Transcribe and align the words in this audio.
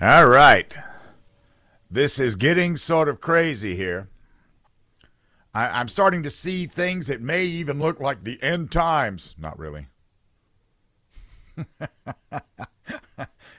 All 0.00 0.28
right. 0.28 0.78
This 1.90 2.20
is 2.20 2.36
getting 2.36 2.76
sort 2.76 3.08
of 3.08 3.20
crazy 3.20 3.74
here. 3.74 4.08
I, 5.52 5.80
am 5.80 5.88
starting 5.88 6.22
to 6.22 6.30
see 6.30 6.66
things 6.66 7.08
that 7.08 7.20
may 7.20 7.44
even 7.44 7.80
look 7.80 7.98
like 7.98 8.22
the 8.22 8.40
end 8.40 8.70
times. 8.70 9.34
Not 9.36 9.58
really. 9.58 9.88
yeah, 11.80 11.88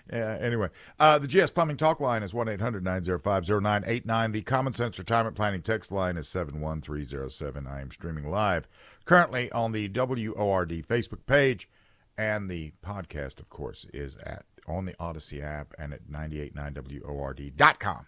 anyway. 0.10 0.70
Uh, 0.98 1.20
the 1.20 1.28
GS 1.28 1.52
Plumbing 1.52 1.76
Talk 1.76 2.00
line 2.00 2.24
is 2.24 2.34
1 2.34 2.48
800 2.48 2.86
905 2.86 3.50
0989. 3.50 4.32
The 4.32 4.42
Common 4.44 4.72
Sense 4.72 4.98
Retirement 4.98 5.36
Planning 5.36 5.62
text 5.62 5.92
line 5.92 6.16
is 6.16 6.30
71307. 6.30 7.68
I 7.68 7.82
am 7.82 7.92
streaming 7.92 8.30
live 8.30 8.66
currently 9.04 9.52
on 9.52 9.74
the 9.74 9.90
WORD 9.90 10.86
Facebook 10.88 11.26
page. 11.26 11.70
And 12.18 12.50
the 12.50 12.72
podcast, 12.86 13.42
of 13.42 13.50
course, 13.50 13.86
is 13.94 14.16
at 14.18 14.46
on 14.70 14.86
the 14.86 14.96
Odyssey 15.00 15.42
app 15.42 15.74
and 15.78 15.94
at 15.94 16.08
989WORD.com. 16.08 18.06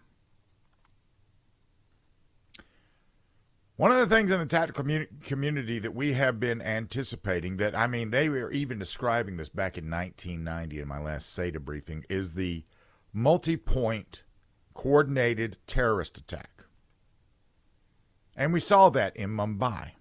One 3.78 3.92
of 3.92 3.98
the 3.98 4.16
things 4.16 4.30
in 4.30 4.40
the 4.40 4.46
tactical 4.46 4.86
community 5.24 5.80
that 5.80 5.96
we 5.96 6.14
have 6.14 6.40
been 6.40 6.62
anticipating 6.62 7.58
that, 7.58 7.76
I 7.76 7.88
mean, 7.88 8.12
they 8.12 8.30
were 8.30 8.52
even 8.52 8.78
describing 8.78 9.38
this 9.38 9.50
back 9.50 9.76
in 9.76 9.90
1990 9.90 10.80
in 10.80 10.88
my 10.88 11.00
last 11.00 11.36
SATA 11.36 11.60
briefing, 11.60 12.06
is 12.08 12.34
the 12.34 12.64
multi 13.12 13.58
point 13.58 14.24
coordinated 14.76 15.58
terrorist 15.66 16.20
attack. 16.20 16.66
And 18.36 18.54
we 18.54 18.60
saw 18.60 18.90
that 18.90 19.16
in 19.18 19.32
Mumbai. 19.32 19.94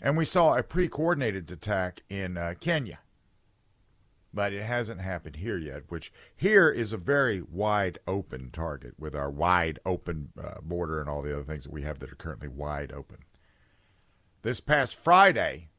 And 0.00 0.16
we 0.16 0.24
saw 0.24 0.56
a 0.56 0.62
pre 0.62 0.88
coordinated 0.88 1.50
attack 1.50 2.02
in 2.08 2.38
uh, 2.38 2.54
Kenya 2.58 3.00
but 4.38 4.52
it 4.52 4.62
hasn't 4.62 5.00
happened 5.00 5.34
here 5.34 5.58
yet, 5.58 5.82
which 5.88 6.12
here 6.36 6.70
is 6.70 6.92
a 6.92 6.96
very 6.96 7.42
wide 7.42 7.98
open 8.06 8.50
target 8.52 8.94
with 8.96 9.12
our 9.12 9.28
wide 9.28 9.80
open 9.84 10.28
uh, 10.40 10.60
border 10.62 11.00
and 11.00 11.10
all 11.10 11.22
the 11.22 11.34
other 11.34 11.42
things 11.42 11.64
that 11.64 11.72
we 11.72 11.82
have 11.82 11.98
that 11.98 12.12
are 12.12 12.14
currently 12.14 12.46
wide 12.46 12.92
open. 12.92 13.16
This 14.42 14.60
past 14.60 14.94
Friday, 14.94 15.70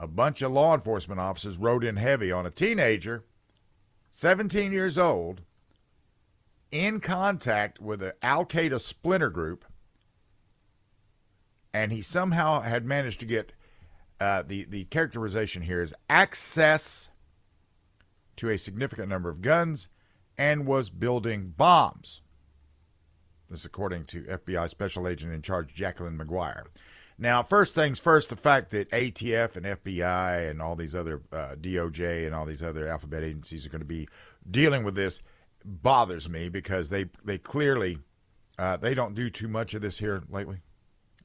a 0.00 0.06
bunch 0.06 0.40
of 0.40 0.50
law 0.50 0.72
enforcement 0.72 1.20
officers 1.20 1.58
rode 1.58 1.84
in 1.84 1.96
heavy 1.96 2.32
on 2.32 2.46
a 2.46 2.50
teenager, 2.50 3.22
17 4.08 4.72
years 4.72 4.96
old, 4.96 5.42
in 6.70 7.00
contact 7.00 7.82
with 7.82 8.02
an 8.02 8.12
Al 8.22 8.46
Qaeda 8.46 8.80
splinter 8.80 9.28
group, 9.28 9.66
and 11.74 11.92
he 11.92 12.00
somehow 12.00 12.62
had 12.62 12.86
managed 12.86 13.20
to 13.20 13.26
get 13.26 13.52
uh, 14.18 14.42
the 14.42 14.64
the 14.64 14.84
characterization 14.84 15.60
here 15.60 15.82
is 15.82 15.92
access 16.08 17.10
to 18.36 18.48
a 18.48 18.58
significant 18.58 19.08
number 19.08 19.28
of 19.28 19.42
guns 19.42 19.88
and 20.38 20.66
was 20.66 20.90
building 20.90 21.54
bombs. 21.56 22.20
This, 23.50 23.64
according 23.64 24.06
to 24.06 24.22
FBI 24.22 24.68
Special 24.68 25.06
Agent 25.06 25.32
in 25.32 25.42
Charge 25.42 25.74
Jacqueline 25.74 26.18
McGuire. 26.18 26.64
Now, 27.18 27.42
first 27.42 27.74
things 27.74 27.98
first, 27.98 28.30
the 28.30 28.36
fact 28.36 28.70
that 28.70 28.90
ATF 28.90 29.56
and 29.56 29.66
FBI 29.66 30.50
and 30.50 30.62
all 30.62 30.74
these 30.74 30.94
other 30.94 31.22
uh, 31.32 31.54
DOJ 31.60 32.26
and 32.26 32.34
all 32.34 32.46
these 32.46 32.62
other 32.62 32.88
alphabet 32.88 33.22
agencies 33.22 33.66
are 33.66 33.68
going 33.68 33.80
to 33.80 33.86
be 33.86 34.08
dealing 34.50 34.82
with 34.82 34.94
this 34.94 35.22
bothers 35.64 36.28
me 36.28 36.48
because 36.48 36.90
they 36.90 37.06
they 37.24 37.38
clearly 37.38 37.98
uh, 38.58 38.76
they 38.76 38.94
don't 38.94 39.14
do 39.14 39.30
too 39.30 39.48
much 39.48 39.74
of 39.74 39.82
this 39.82 39.98
here 39.98 40.22
lately, 40.28 40.58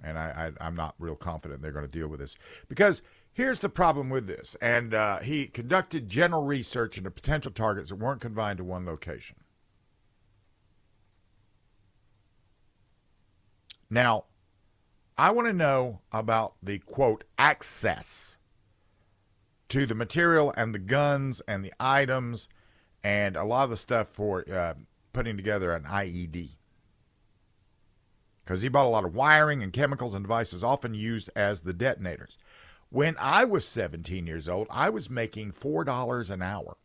and 0.03 0.17
I, 0.17 0.53
I 0.61 0.65
I'm 0.65 0.75
not 0.75 0.95
real 0.99 1.15
confident 1.15 1.61
they're 1.61 1.71
going 1.71 1.85
to 1.85 1.91
deal 1.91 2.07
with 2.07 2.19
this 2.19 2.35
because 2.67 3.01
Here's 3.37 3.59
the 3.59 3.69
problem 3.69 4.09
with 4.09 4.25
this. 4.25 4.57
And 4.63 4.95
uh, 4.95 5.19
he 5.19 5.45
conducted 5.45 6.09
general 6.09 6.43
research 6.43 6.97
into 6.97 7.11
potential 7.11 7.51
targets 7.51 7.91
that 7.91 7.97
weren't 7.97 8.19
confined 8.19 8.57
to 8.57 8.63
one 8.63 8.83
location. 8.83 9.35
Now, 13.91 14.23
I 15.19 15.29
want 15.29 15.47
to 15.47 15.53
know 15.53 16.01
about 16.11 16.55
the 16.63 16.79
quote 16.79 17.25
access 17.37 18.37
to 19.69 19.85
the 19.85 19.93
material 19.93 20.51
and 20.57 20.73
the 20.73 20.79
guns 20.79 21.39
and 21.47 21.63
the 21.63 21.73
items 21.79 22.49
and 23.03 23.35
a 23.35 23.43
lot 23.43 23.65
of 23.65 23.69
the 23.69 23.77
stuff 23.77 24.07
for 24.07 24.45
uh, 24.51 24.73
putting 25.13 25.37
together 25.37 25.73
an 25.73 25.83
IED. 25.83 26.53
Because 28.43 28.63
he 28.63 28.69
bought 28.69 28.87
a 28.87 28.89
lot 28.89 29.05
of 29.05 29.13
wiring 29.13 29.61
and 29.61 29.71
chemicals 29.71 30.15
and 30.15 30.23
devices 30.23 30.63
often 30.63 30.95
used 30.95 31.29
as 31.35 31.61
the 31.61 31.73
detonators. 31.73 32.39
When 32.89 33.15
I 33.19 33.43
was 33.43 33.67
17 33.67 34.27
years 34.27 34.47
old, 34.47 34.67
I 34.69 34.89
was 34.89 35.09
making 35.09 35.51
$4 35.51 36.29
an 36.29 36.41
hour. 36.41 36.77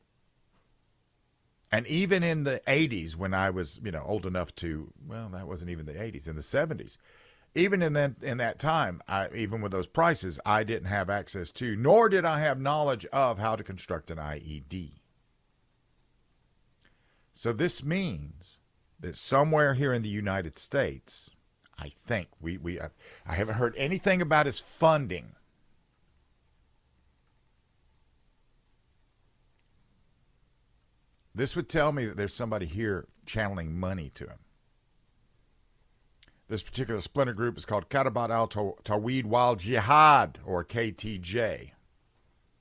And 1.70 1.86
even 1.86 2.22
in 2.22 2.44
the 2.44 2.60
80s, 2.66 3.16
when 3.16 3.32
I 3.32 3.48
was, 3.50 3.80
you 3.82 3.92
know, 3.92 4.04
old 4.04 4.26
enough 4.26 4.54
to, 4.56 4.92
well, 5.06 5.30
that 5.32 5.46
wasn't 5.46 5.70
even 5.70 5.86
the 5.86 5.94
80s, 5.94 6.28
in 6.28 6.36
the 6.36 6.42
70s, 6.42 6.98
even 7.54 7.82
in 7.82 7.92
that 7.94 8.14
in 8.22 8.38
that 8.38 8.58
time, 8.58 9.02
I, 9.06 9.28
even 9.34 9.60
with 9.60 9.72
those 9.72 9.86
prices, 9.86 10.40
I 10.44 10.64
didn't 10.64 10.88
have 10.88 11.10
access 11.10 11.50
to, 11.52 11.76
nor 11.76 12.08
did 12.08 12.24
I 12.24 12.40
have 12.40 12.60
knowledge 12.60 13.04
of 13.06 13.38
how 13.38 13.56
to 13.56 13.64
construct 13.64 14.10
an 14.10 14.18
IED. 14.18 14.92
So 17.32 17.52
this 17.52 17.84
means 17.84 18.58
that 19.00 19.16
somewhere 19.16 19.74
here 19.74 19.92
in 19.92 20.02
the 20.02 20.08
United 20.08 20.58
States, 20.58 21.30
I 21.78 21.88
think 21.88 22.28
we 22.40 22.56
we 22.56 22.80
I 22.80 23.34
haven't 23.34 23.56
heard 23.56 23.74
anything 23.76 24.22
about 24.22 24.46
his 24.46 24.60
funding 24.60 25.34
This 31.34 31.56
would 31.56 31.68
tell 31.68 31.92
me 31.92 32.06
that 32.06 32.16
there's 32.16 32.34
somebody 32.34 32.66
here 32.66 33.06
channeling 33.24 33.78
money 33.78 34.10
to 34.14 34.24
him. 34.24 34.38
This 36.48 36.62
particular 36.62 37.00
splinter 37.00 37.32
group 37.32 37.56
is 37.56 37.64
called 37.64 37.88
Katabat 37.88 38.28
al 38.28 38.48
Tawhid 38.48 39.24
wal 39.24 39.56
Jihad, 39.56 40.38
or 40.44 40.62
KTJ, 40.62 41.70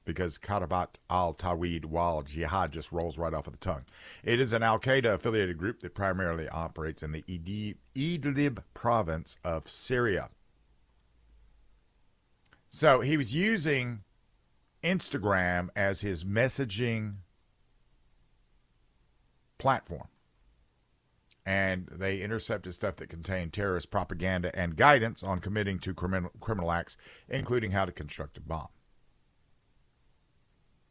because 0.05 0.37
Katabat 0.37 0.87
al 1.09 1.33
Tawhid 1.33 1.85
wal 1.85 2.21
Jihad 2.21 2.71
just 2.71 2.93
rolls 2.93 3.17
right 3.17 3.33
off 3.33 3.47
of 3.47 3.53
the 3.53 3.59
tongue. 3.59 3.83
It 4.23 4.39
is 4.39 4.53
an 4.53 4.63
Al 4.63 4.79
Qaeda 4.79 5.15
affiliated 5.15 5.57
group 5.57 5.81
that 5.81 5.93
primarily 5.93 6.47
operates 6.47 7.03
in 7.03 7.11
the 7.11 7.25
Idlib 7.93 8.63
province 8.73 9.35
of 9.43 9.69
Syria. 9.69 10.29
So 12.69 13.01
he 13.01 13.17
was 13.17 13.35
using 13.35 14.03
Instagram 14.81 15.67
as 15.75 15.99
his 15.99 16.23
messaging 16.23 17.15
platform. 19.61 20.07
And 21.45 21.87
they 21.91 22.21
intercepted 22.21 22.73
stuff 22.73 22.95
that 22.97 23.09
contained 23.09 23.53
terrorist 23.53 23.91
propaganda 23.91 24.51
and 24.57 24.75
guidance 24.75 25.23
on 25.23 25.39
committing 25.39 25.77
to 25.79 25.93
criminal, 25.93 26.31
criminal 26.39 26.71
acts, 26.71 26.97
including 27.29 27.71
how 27.71 27.85
to 27.85 27.91
construct 27.91 28.37
a 28.37 28.41
bomb. 28.41 28.69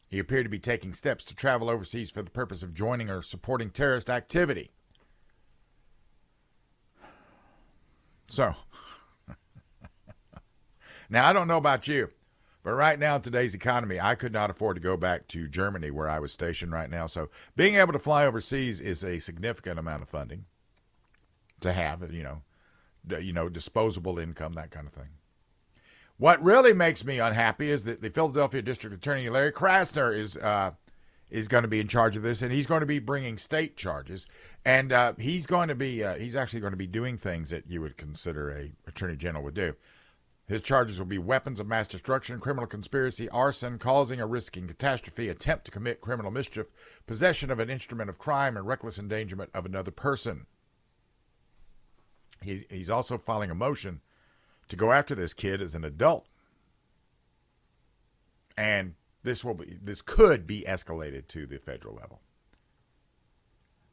He 0.08 0.19
appeared 0.19 0.44
to 0.44 0.50
be 0.50 0.58
taking 0.58 0.92
steps 0.92 1.25
to 1.26 1.34
travel 1.34 1.69
overseas 1.69 2.10
for 2.10 2.22
the 2.22 2.31
purpose 2.31 2.62
of 2.62 2.75
joining 2.75 3.10
or 3.10 3.22
supporting 3.22 3.70
terrorist 3.70 4.08
activity. 4.08 4.70
So, 8.28 8.54
now 11.10 11.28
I 11.28 11.32
don't 11.32 11.48
know 11.48 11.56
about 11.56 11.88
you, 11.88 12.10
but 12.62 12.72
right 12.72 12.98
now, 12.98 13.16
in 13.16 13.22
today's 13.22 13.54
economy, 13.54 13.98
I 13.98 14.15
could 14.15 14.32
not 14.32 14.50
afford 14.50 14.76
to 14.76 14.82
go 14.82 14.97
back 14.97 15.28
to 15.28 15.48
Germany 15.48 15.91
where 15.91 16.10
I 16.10 16.19
was 16.19 16.32
stationed 16.32 16.72
right 16.72 16.91
now. 16.91 17.06
So 17.06 17.31
being 17.56 17.76
able 17.76 17.93
to 17.93 17.98
fly 17.98 18.26
overseas 18.26 18.81
is 18.81 19.03
a 19.03 19.19
significant 19.19 19.78
amount 19.78 20.03
of 20.03 20.09
funding 20.09 20.44
to 21.60 21.72
have, 21.72 22.12
you 22.12 22.22
know, 22.22 22.43
you 23.19 23.32
know, 23.32 23.49
disposable 23.49 24.19
income, 24.19 24.53
that 24.54 24.70
kind 24.70 24.87
of 24.87 24.93
thing. 24.93 25.09
What 26.19 26.43
really 26.43 26.75
makes 26.75 27.03
me 27.03 27.19
unhappy 27.19 27.70
is 27.70 27.84
that 27.84 28.03
the 28.03 28.10
Philadelphia 28.10 28.60
District 28.60 28.94
Attorney 28.94 29.31
Larry 29.31 29.53
Krasner 29.53 30.15
is 30.15 30.37
uh, 30.37 30.72
is 31.31 31.49
going 31.49 31.62
to 31.62 31.69
be 31.69 31.81
in 31.81 31.88
charge 31.88 32.16
of 32.16 32.22
this, 32.22 32.43
and 32.43 32.53
he's 32.53 32.66
going 32.66 32.81
to 32.81 32.87
be 32.87 32.99
bringing 32.99 33.38
state 33.38 33.75
charges, 33.76 34.26
and 34.64 34.93
uh, 34.93 35.14
he's 35.17 35.46
going 35.46 35.69
to 35.69 35.75
be 35.75 36.05
uh, 36.05 36.17
he's 36.17 36.37
actually 36.37 36.61
going 36.61 36.73
to 36.73 36.76
be 36.76 36.87
doing 36.87 37.17
things 37.17 37.49
that 37.49 37.70
you 37.70 37.81
would 37.81 37.96
consider 37.96 38.50
a 38.50 38.73
attorney 38.87 39.17
general 39.17 39.43
would 39.44 39.55
do. 39.55 39.75
His 40.50 40.62
charges 40.62 40.99
will 40.99 41.06
be 41.06 41.17
weapons 41.17 41.61
of 41.61 41.69
mass 41.69 41.87
destruction, 41.87 42.41
criminal 42.41 42.67
conspiracy, 42.67 43.29
arson, 43.29 43.79
causing 43.79 44.20
or 44.20 44.26
risking 44.26 44.67
catastrophe, 44.67 45.29
attempt 45.29 45.64
to 45.67 45.70
commit 45.70 46.00
criminal 46.00 46.32
mischief, 46.32 46.67
possession 47.06 47.52
of 47.52 47.61
an 47.61 47.70
instrument 47.70 48.11
of 48.11 48.19
crime, 48.19 48.56
and 48.56 48.67
reckless 48.67 48.99
endangerment 48.99 49.50
of 49.55 49.64
another 49.64 49.93
person. 49.93 50.47
He, 52.43 52.67
he's 52.69 52.91
also 52.91 53.17
filing 53.17 53.52
a 53.52 53.55
motion 53.55 54.00
to 54.67 54.75
go 54.75 54.91
after 54.91 55.14
this 55.14 55.35
kid 55.35 55.62
as 55.62 55.76
an 55.76 55.85
adult. 55.85 56.26
And 58.56 58.94
this 59.23 59.44
will 59.44 59.55
be 59.55 59.79
this 59.81 60.02
could 60.02 60.49
be 60.49 60.64
escalated 60.67 61.29
to 61.29 61.47
the 61.47 61.58
federal 61.58 61.94
level. 61.94 62.23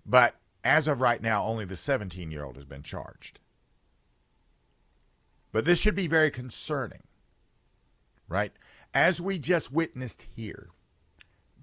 But 0.07 0.33
as 0.63 0.87
of 0.87 1.01
right 1.01 1.21
now, 1.21 1.45
only 1.45 1.65
the 1.65 1.75
17 1.75 2.31
year 2.31 2.43
old 2.43 2.55
has 2.55 2.65
been 2.65 2.81
charged. 2.81 3.37
But 5.57 5.65
this 5.65 5.79
should 5.79 5.95
be 5.95 6.05
very 6.05 6.29
concerning, 6.29 7.01
right? 8.29 8.51
As 8.93 9.19
we 9.19 9.39
just 9.39 9.73
witnessed 9.73 10.27
here, 10.35 10.69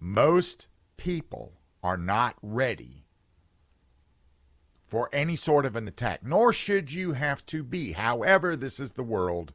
most 0.00 0.66
people 0.96 1.52
are 1.80 1.96
not 1.96 2.34
ready 2.42 3.04
for 4.84 5.08
any 5.12 5.36
sort 5.36 5.64
of 5.64 5.76
an 5.76 5.86
attack, 5.86 6.24
nor 6.24 6.52
should 6.52 6.90
you 6.90 7.12
have 7.12 7.46
to 7.46 7.62
be. 7.62 7.92
However, 7.92 8.56
this 8.56 8.80
is 8.80 8.94
the 8.94 9.04
world 9.04 9.52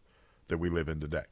that 0.47 0.57
we 0.57 0.69
live 0.69 0.87
in 0.87 1.01
today. 1.01 1.25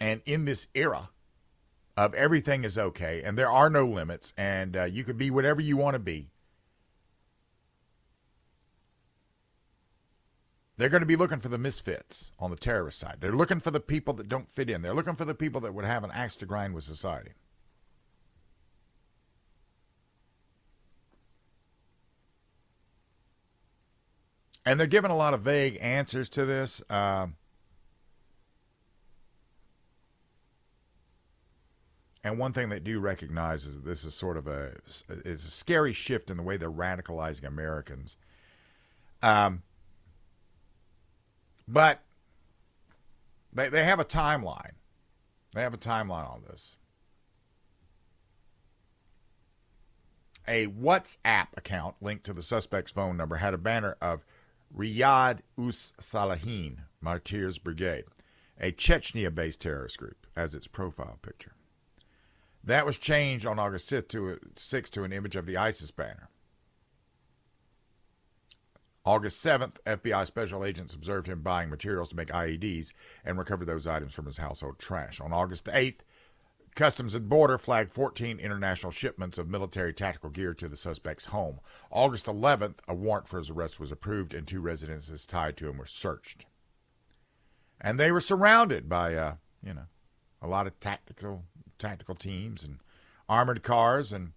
And 0.00 0.22
in 0.24 0.46
this 0.46 0.68
era 0.74 1.10
of 1.98 2.14
everything 2.14 2.64
is 2.64 2.78
okay 2.78 3.22
and 3.22 3.36
there 3.36 3.50
are 3.50 3.68
no 3.68 3.84
limits 3.84 4.32
and 4.38 4.74
uh, 4.74 4.84
you 4.84 5.04
could 5.04 5.18
be 5.18 5.30
whatever 5.30 5.60
you 5.60 5.76
want 5.76 5.96
to 5.96 5.98
be, 5.98 6.30
They're 10.78 10.88
going 10.88 11.02
to 11.02 11.06
be 11.06 11.16
looking 11.16 11.40
for 11.40 11.48
the 11.48 11.58
misfits 11.58 12.30
on 12.38 12.52
the 12.52 12.56
terrorist 12.56 13.00
side. 13.00 13.16
They're 13.20 13.32
looking 13.32 13.58
for 13.58 13.72
the 13.72 13.80
people 13.80 14.14
that 14.14 14.28
don't 14.28 14.48
fit 14.48 14.70
in. 14.70 14.80
They're 14.80 14.94
looking 14.94 15.16
for 15.16 15.24
the 15.24 15.34
people 15.34 15.60
that 15.62 15.74
would 15.74 15.84
have 15.84 16.04
an 16.04 16.12
axe 16.12 16.36
to 16.36 16.46
grind 16.46 16.72
with 16.72 16.84
society. 16.84 17.32
And 24.64 24.78
they're 24.78 24.86
giving 24.86 25.10
a 25.10 25.16
lot 25.16 25.34
of 25.34 25.40
vague 25.40 25.78
answers 25.80 26.28
to 26.30 26.44
this. 26.44 26.80
Uh, 26.88 27.26
and 32.22 32.38
one 32.38 32.52
thing 32.52 32.68
they 32.68 32.78
do 32.78 33.00
recognize 33.00 33.66
is 33.66 33.76
that 33.76 33.84
this 33.84 34.04
is 34.04 34.14
sort 34.14 34.36
of 34.36 34.46
a 34.46 34.74
it's 35.08 35.44
a 35.44 35.50
scary 35.50 35.92
shift 35.92 36.30
in 36.30 36.36
the 36.36 36.42
way 36.44 36.56
they're 36.56 36.70
radicalizing 36.70 37.44
Americans. 37.44 38.16
Um, 39.22 39.62
but 41.68 42.00
they, 43.52 43.68
they 43.68 43.84
have 43.84 44.00
a 44.00 44.04
timeline. 44.04 44.72
They 45.54 45.62
have 45.62 45.74
a 45.74 45.78
timeline 45.78 46.30
on 46.30 46.42
this. 46.48 46.76
A 50.46 50.66
WhatsApp 50.68 51.48
account 51.56 51.96
linked 52.00 52.24
to 52.24 52.32
the 52.32 52.42
suspect's 52.42 52.90
phone 52.90 53.18
number 53.18 53.36
had 53.36 53.52
a 53.52 53.58
banner 53.58 53.96
of 54.00 54.24
Riyad 54.74 55.40
Us 55.58 55.92
Salihin 56.00 56.78
Martyrs 57.02 57.58
Brigade, 57.58 58.04
a 58.58 58.72
Chechnya 58.72 59.34
based 59.34 59.60
terrorist 59.60 59.98
group, 59.98 60.26
as 60.34 60.54
its 60.54 60.66
profile 60.66 61.18
picture. 61.20 61.52
That 62.64 62.86
was 62.86 62.98
changed 62.98 63.46
on 63.46 63.58
August 63.58 63.90
6th 63.90 64.08
to, 64.08 64.38
6th 64.54 64.90
to 64.90 65.04
an 65.04 65.12
image 65.12 65.36
of 65.36 65.46
the 65.46 65.56
ISIS 65.56 65.90
banner. 65.90 66.28
August 69.04 69.44
7th, 69.44 69.76
FBI 69.86 70.26
special 70.26 70.64
agents 70.64 70.94
observed 70.94 71.26
him 71.26 71.40
buying 71.40 71.70
materials 71.70 72.10
to 72.10 72.16
make 72.16 72.28
IEDs 72.28 72.92
and 73.24 73.38
recovered 73.38 73.66
those 73.66 73.86
items 73.86 74.12
from 74.12 74.26
his 74.26 74.38
household 74.38 74.78
trash. 74.78 75.20
On 75.20 75.32
August 75.32 75.64
8th, 75.64 76.00
Customs 76.78 77.14
and 77.14 77.28
Border 77.28 77.58
flagged 77.58 77.90
14 77.90 78.38
international 78.38 78.92
shipments 78.92 79.36
of 79.36 79.48
military 79.48 79.92
tactical 79.92 80.30
gear 80.30 80.54
to 80.54 80.68
the 80.68 80.76
suspect's 80.76 81.24
home. 81.24 81.58
August 81.90 82.26
11th, 82.26 82.76
a 82.86 82.94
warrant 82.94 83.26
for 83.26 83.38
his 83.38 83.50
arrest 83.50 83.80
was 83.80 83.90
approved 83.90 84.32
and 84.32 84.46
two 84.46 84.60
residences 84.60 85.26
tied 85.26 85.56
to 85.56 85.68
him 85.68 85.78
were 85.78 85.86
searched. 85.86 86.46
And 87.80 87.98
they 87.98 88.12
were 88.12 88.20
surrounded 88.20 88.88
by, 88.88 89.16
uh, 89.16 89.34
you 89.60 89.74
know, 89.74 89.86
a 90.40 90.46
lot 90.46 90.68
of 90.68 90.78
tactical 90.78 91.44
tactical 91.78 92.14
teams 92.14 92.62
and 92.62 92.78
armored 93.28 93.62
cars 93.62 94.12
and 94.12 94.32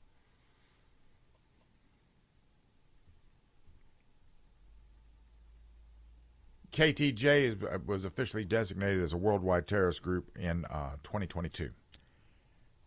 KTJ 6.71 7.25
is, 7.43 7.55
uh, 7.63 7.79
was 7.85 8.05
officially 8.05 8.45
designated 8.45 9.03
as 9.03 9.13
a 9.13 9.17
worldwide 9.17 9.67
terrorist 9.67 10.01
group 10.01 10.29
in 10.37 10.65
uh, 10.65 10.91
2022. 11.03 11.71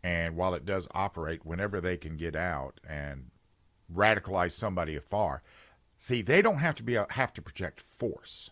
And 0.03 0.37
while 0.37 0.55
it 0.55 0.65
does 0.65 0.89
operate 0.95 1.45
whenever 1.45 1.81
they 1.81 1.97
can 1.97 2.17
get 2.17 2.37
out 2.37 2.81
and 2.87 3.31
radicalize 3.93 4.53
somebody 4.53 4.97
afar, 4.97 5.43
see, 5.97 6.23
they 6.23 6.43
don't 6.43 6.59
have 6.59 6.75
to 6.77 6.83
be 6.83 6.99
have 7.11 7.33
to 7.35 7.43
project 7.43 7.81
force. 7.81 8.51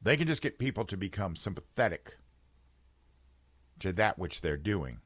They 0.00 0.16
can 0.16 0.26
just 0.26 0.42
get 0.42 0.58
people 0.58 0.84
to 0.86 0.96
become 0.96 1.36
sympathetic 1.36 2.18
to 3.80 3.92
that 3.92 4.18
which 4.18 4.40
they're 4.40 4.56
doing. 4.56 4.98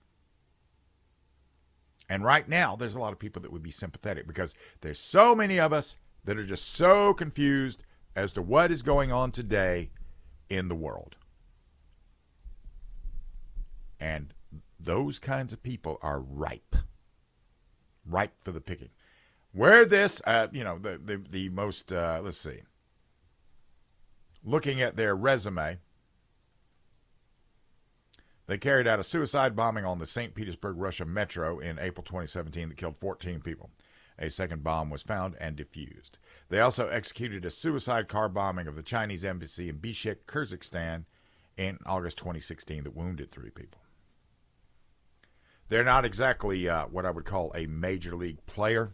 And 2.08 2.24
right 2.24 2.48
now, 2.48 2.76
there's 2.76 2.94
a 2.94 3.00
lot 3.00 3.12
of 3.12 3.18
people 3.18 3.42
that 3.42 3.52
would 3.52 3.62
be 3.62 3.70
sympathetic 3.70 4.26
because 4.26 4.54
there's 4.80 5.00
so 5.00 5.34
many 5.34 5.58
of 5.58 5.72
us 5.72 5.96
that 6.24 6.38
are 6.38 6.44
just 6.44 6.72
so 6.72 7.12
confused 7.14 7.82
as 8.16 8.32
to 8.32 8.42
what 8.42 8.72
is 8.72 8.82
going 8.82 9.12
on 9.12 9.30
today 9.30 9.90
in 10.48 10.68
the 10.68 10.74
world. 10.74 11.16
And 14.00 14.32
those 14.80 15.18
kinds 15.18 15.52
of 15.52 15.62
people 15.62 15.98
are 16.02 16.18
ripe, 16.18 16.74
ripe 18.06 18.32
for 18.42 18.52
the 18.52 18.60
picking. 18.60 18.90
Where 19.52 19.84
this, 19.84 20.20
uh, 20.26 20.48
you 20.50 20.64
know, 20.64 20.78
the 20.78 20.98
the, 21.02 21.22
the 21.30 21.48
most, 21.50 21.92
uh, 21.92 22.20
let's 22.22 22.38
see, 22.38 22.60
looking 24.44 24.82
at 24.82 24.96
their 24.96 25.14
resume, 25.14 25.78
they 28.46 28.58
carried 28.58 28.86
out 28.86 29.00
a 29.00 29.04
suicide 29.04 29.56
bombing 29.56 29.84
on 29.84 29.98
the 29.98 30.06
St. 30.06 30.34
Petersburg, 30.34 30.76
Russia 30.78 31.04
metro 31.04 31.58
in 31.58 31.78
April 31.78 32.04
2017 32.04 32.68
that 32.68 32.76
killed 32.76 32.96
14 33.00 33.40
people. 33.40 33.70
A 34.18 34.30
second 34.30 34.64
bomb 34.64 34.88
was 34.88 35.02
found 35.02 35.36
and 35.38 35.56
defused. 35.56 36.12
They 36.48 36.60
also 36.60 36.88
executed 36.88 37.44
a 37.44 37.50
suicide 37.50 38.08
car 38.08 38.28
bombing 38.28 38.66
of 38.66 38.76
the 38.76 38.82
Chinese 38.82 39.24
embassy 39.24 39.68
in 39.68 39.78
Bishkek, 39.78 40.24
Kyrgyzstan 40.26 41.04
in 41.56 41.78
August 41.84 42.18
2016 42.18 42.84
that 42.84 42.96
wounded 42.96 43.30
three 43.30 43.50
people. 43.50 43.80
They're 45.68 45.84
not 45.84 46.04
exactly 46.04 46.68
uh, 46.68 46.86
what 46.86 47.04
I 47.04 47.10
would 47.10 47.24
call 47.24 47.52
a 47.54 47.66
major 47.66 48.14
league 48.14 48.44
player. 48.46 48.92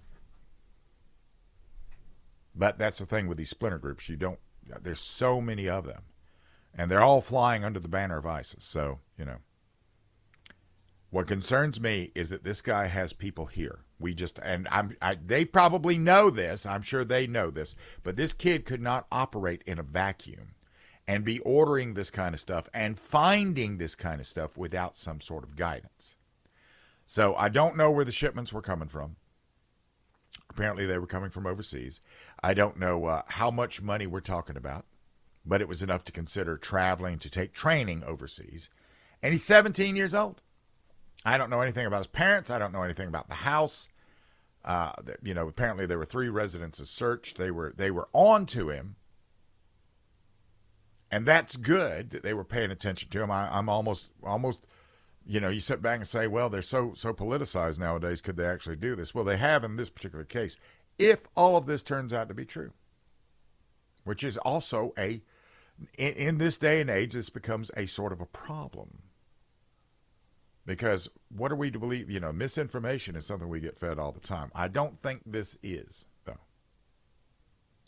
But 2.55 2.79
that's 2.79 2.99
the 2.99 3.07
thing 3.07 3.29
with 3.29 3.39
these 3.39 3.51
splinter 3.51 3.79
groups. 3.79 4.09
You 4.09 4.17
don't, 4.17 4.39
there's 4.81 5.01
so 5.01 5.41
many 5.41 5.69
of 5.69 5.87
them. 5.87 6.03
And 6.75 6.91
they're 6.91 7.03
all 7.03 7.21
flying 7.21 7.65
under 7.65 7.79
the 7.79 7.89
banner 7.89 8.19
of 8.19 8.27
ISIS. 8.27 8.65
So, 8.65 9.01
you 9.19 9.25
know. 9.25 9.39
What 11.13 11.27
concerns 11.27 11.79
me 11.79 12.11
is 12.15 12.31
that 12.31 12.43
this 12.43 12.63
guy 12.63 12.87
has 12.87 13.13
people 13.13 13.45
here. 13.45 13.81
We 14.01 14.15
just 14.15 14.39
and 14.39 14.67
I'm 14.71 14.97
I, 15.03 15.15
they 15.15 15.45
probably 15.45 15.99
know 15.99 16.31
this. 16.31 16.65
I'm 16.65 16.81
sure 16.81 17.05
they 17.05 17.27
know 17.27 17.51
this, 17.51 17.75
but 18.03 18.17
this 18.17 18.33
kid 18.33 18.65
could 18.65 18.81
not 18.81 19.09
operate 19.13 19.63
in 19.67 19.79
a 19.79 19.83
vacuum 19.83 20.55
and 21.07 21.23
be 21.23 21.39
ordering 21.41 21.93
this 21.93 22.11
kind 22.11 22.35
of 22.35 22.41
stuff 22.41 22.67
and 22.73 22.99
finding 22.99 23.77
this 23.77 23.95
kind 23.95 24.23
of 24.23 24.27
stuff 24.27 24.57
without 24.57 24.97
some 24.97 25.21
sort 25.21 25.45
of 25.45 25.55
guidance. 25.55 26.17
So 27.05 27.35
I 27.37 27.51
don't 27.51 27.77
know 27.77 27.91
where 27.91 28.07
the 28.07 28.11
shipments 28.11 28.51
were 28.51 28.63
coming 28.63 28.89
from. 28.89 29.17
Apparently, 30.49 30.87
they 30.87 30.97
were 30.97 31.07
coming 31.07 31.29
from 31.29 31.47
overseas. 31.47 32.01
I 32.43 32.55
don't 32.55 32.79
know 32.79 33.05
uh, 33.05 33.23
how 33.27 33.51
much 33.51 33.83
money 33.83 34.07
we're 34.07 34.21
talking 34.21 34.57
about, 34.57 34.87
but 35.45 35.61
it 35.61 35.69
was 35.69 35.83
enough 35.83 36.05
to 36.05 36.13
consider 36.13 36.57
traveling 36.57 37.19
to 37.19 37.29
take 37.29 37.53
training 37.53 38.03
overseas. 38.03 38.71
And 39.23 39.33
he's 39.33 39.45
17 39.45 39.95
years 39.95 40.15
old. 40.15 40.41
I 41.25 41.39
don't 41.39 41.51
know 41.51 41.61
anything 41.61 41.87
about 41.87 41.99
his 41.99 42.07
parents. 42.09 42.51
I 42.51 42.59
don't 42.59 42.73
know 42.73 42.83
anything 42.83 43.09
about 43.09 43.29
the 43.29 43.35
house. 43.35 43.89
Uh, 44.65 44.93
you 45.23 45.35
know, 45.35 45.49
apparently 45.49 45.87
there 45.87 45.99
were 45.99 46.05
three 46.05 46.29
residences 46.29 46.89
searched. 46.89 47.37
They 47.37 47.51
were 47.51 47.73
they 47.77 47.91
were 47.91 48.09
on 48.13 48.47
to 48.47 48.71
him, 48.71 48.97
and 51.11 51.27
that's 51.27 51.57
good 51.57 52.11
that 52.11 52.23
they 52.23 52.35
were 52.35 52.45
paying 52.45 52.71
attention 52.71 53.11
to 53.11 53.23
him. 53.23 53.31
I, 53.31 53.57
I'm 53.57 53.69
almost 53.69 54.11
almost, 54.23 54.67
you 55.27 55.41
know, 55.41 55.49
you 55.49 55.61
sit 55.61 55.83
back 55.83 55.97
and 55.97 56.07
say, 56.07 56.29
well, 56.29 56.49
they're 56.49 56.63
so 56.63 56.93
so 56.95 57.13
politicized 57.13 57.79
nowadays. 57.81 58.21
Could 58.21 58.37
they 58.37 58.47
actually 58.47 58.77
do 58.77 58.95
this? 58.95 59.15
Well, 59.15 59.25
they 59.25 59.37
have 59.37 59.65
in 59.65 59.77
this 59.77 59.91
particular 59.91 60.25
case. 60.25 60.57
If 60.99 61.27
all 61.37 61.57
of 61.57 61.67
this 61.67 61.83
turns 61.83 62.13
out 62.13 62.29
to 62.29 62.35
be 62.35 62.45
true, 62.45 62.73
which 64.05 64.23
is 64.23 64.39
also 64.39 64.95
a 64.97 65.23
in, 65.99 66.13
in 66.13 66.39
this 66.39 66.57
day 66.57 66.81
and 66.81 66.91
age, 66.91 67.15
this 67.15 67.31
becomes 67.31 67.73
a 67.77 67.87
sort 67.87 68.13
of 68.13 68.21
a 68.21 68.27
problem 68.27 68.99
because 70.65 71.09
what 71.29 71.51
are 71.51 71.57
we 71.57 71.71
to 71.71 71.79
believe? 71.79 72.11
You 72.11 72.21
know, 72.21 72.33
misinformation 72.33 73.17
is 73.17 73.27
something 73.27 73.49
we 73.49 73.61
get 73.61 73.79
fed 73.79 73.99
all 73.99 74.13
the 74.13 74.21
time. 74.21 74.51
I 74.55 74.69
don't 74.69 75.01
think 75.03 75.23
this 75.27 75.57
is, 75.63 76.07
though. 76.25 76.41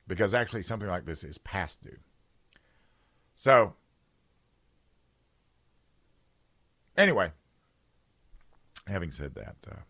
Because 0.06 0.34
actually, 0.34 0.62
something 0.62 0.88
like 0.88 1.04
this 1.04 1.22
is 1.22 1.38
past 1.38 1.82
due. 1.82 1.98
So, 3.36 3.74
anyway, 6.96 7.30
having 8.86 9.10
said 9.10 9.34
that, 9.34 9.56
uh, 9.70 9.80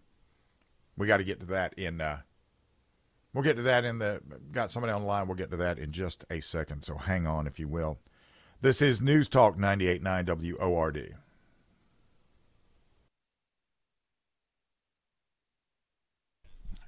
we 0.96 1.06
got 1.06 1.18
to 1.18 1.24
get 1.24 1.40
to 1.40 1.46
that 1.46 1.74
in. 1.74 2.00
Uh, 2.00 2.20
we'll 3.32 3.44
get 3.44 3.56
to 3.56 3.62
that 3.62 3.84
in 3.84 3.98
the. 3.98 4.20
Got 4.52 4.70
somebody 4.70 4.92
on 4.92 5.02
the 5.02 5.08
line. 5.08 5.26
We'll 5.26 5.36
get 5.36 5.50
to 5.52 5.56
that 5.56 5.78
in 5.78 5.92
just 5.92 6.24
a 6.30 6.40
second. 6.40 6.82
So 6.82 6.96
hang 6.96 7.26
on, 7.26 7.46
if 7.46 7.58
you 7.58 7.68
will. 7.68 7.98
This 8.60 8.80
is 8.80 9.00
News 9.00 9.28
Talk 9.28 9.58
98.9 9.58 10.58
WORD. 10.58 11.16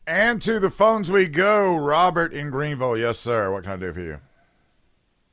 And 0.07 0.41
to 0.43 0.61
the 0.61 0.71
phones 0.71 1.11
we 1.11 1.27
go. 1.27 1.77
Robert 1.77 2.33
in 2.33 2.51
Greenville. 2.51 2.97
Yes, 2.97 3.19
sir. 3.19 3.51
What 3.53 3.65
can 3.65 3.73
I 3.73 3.77
do 3.77 3.93
for 3.93 4.01
you? 4.01 4.21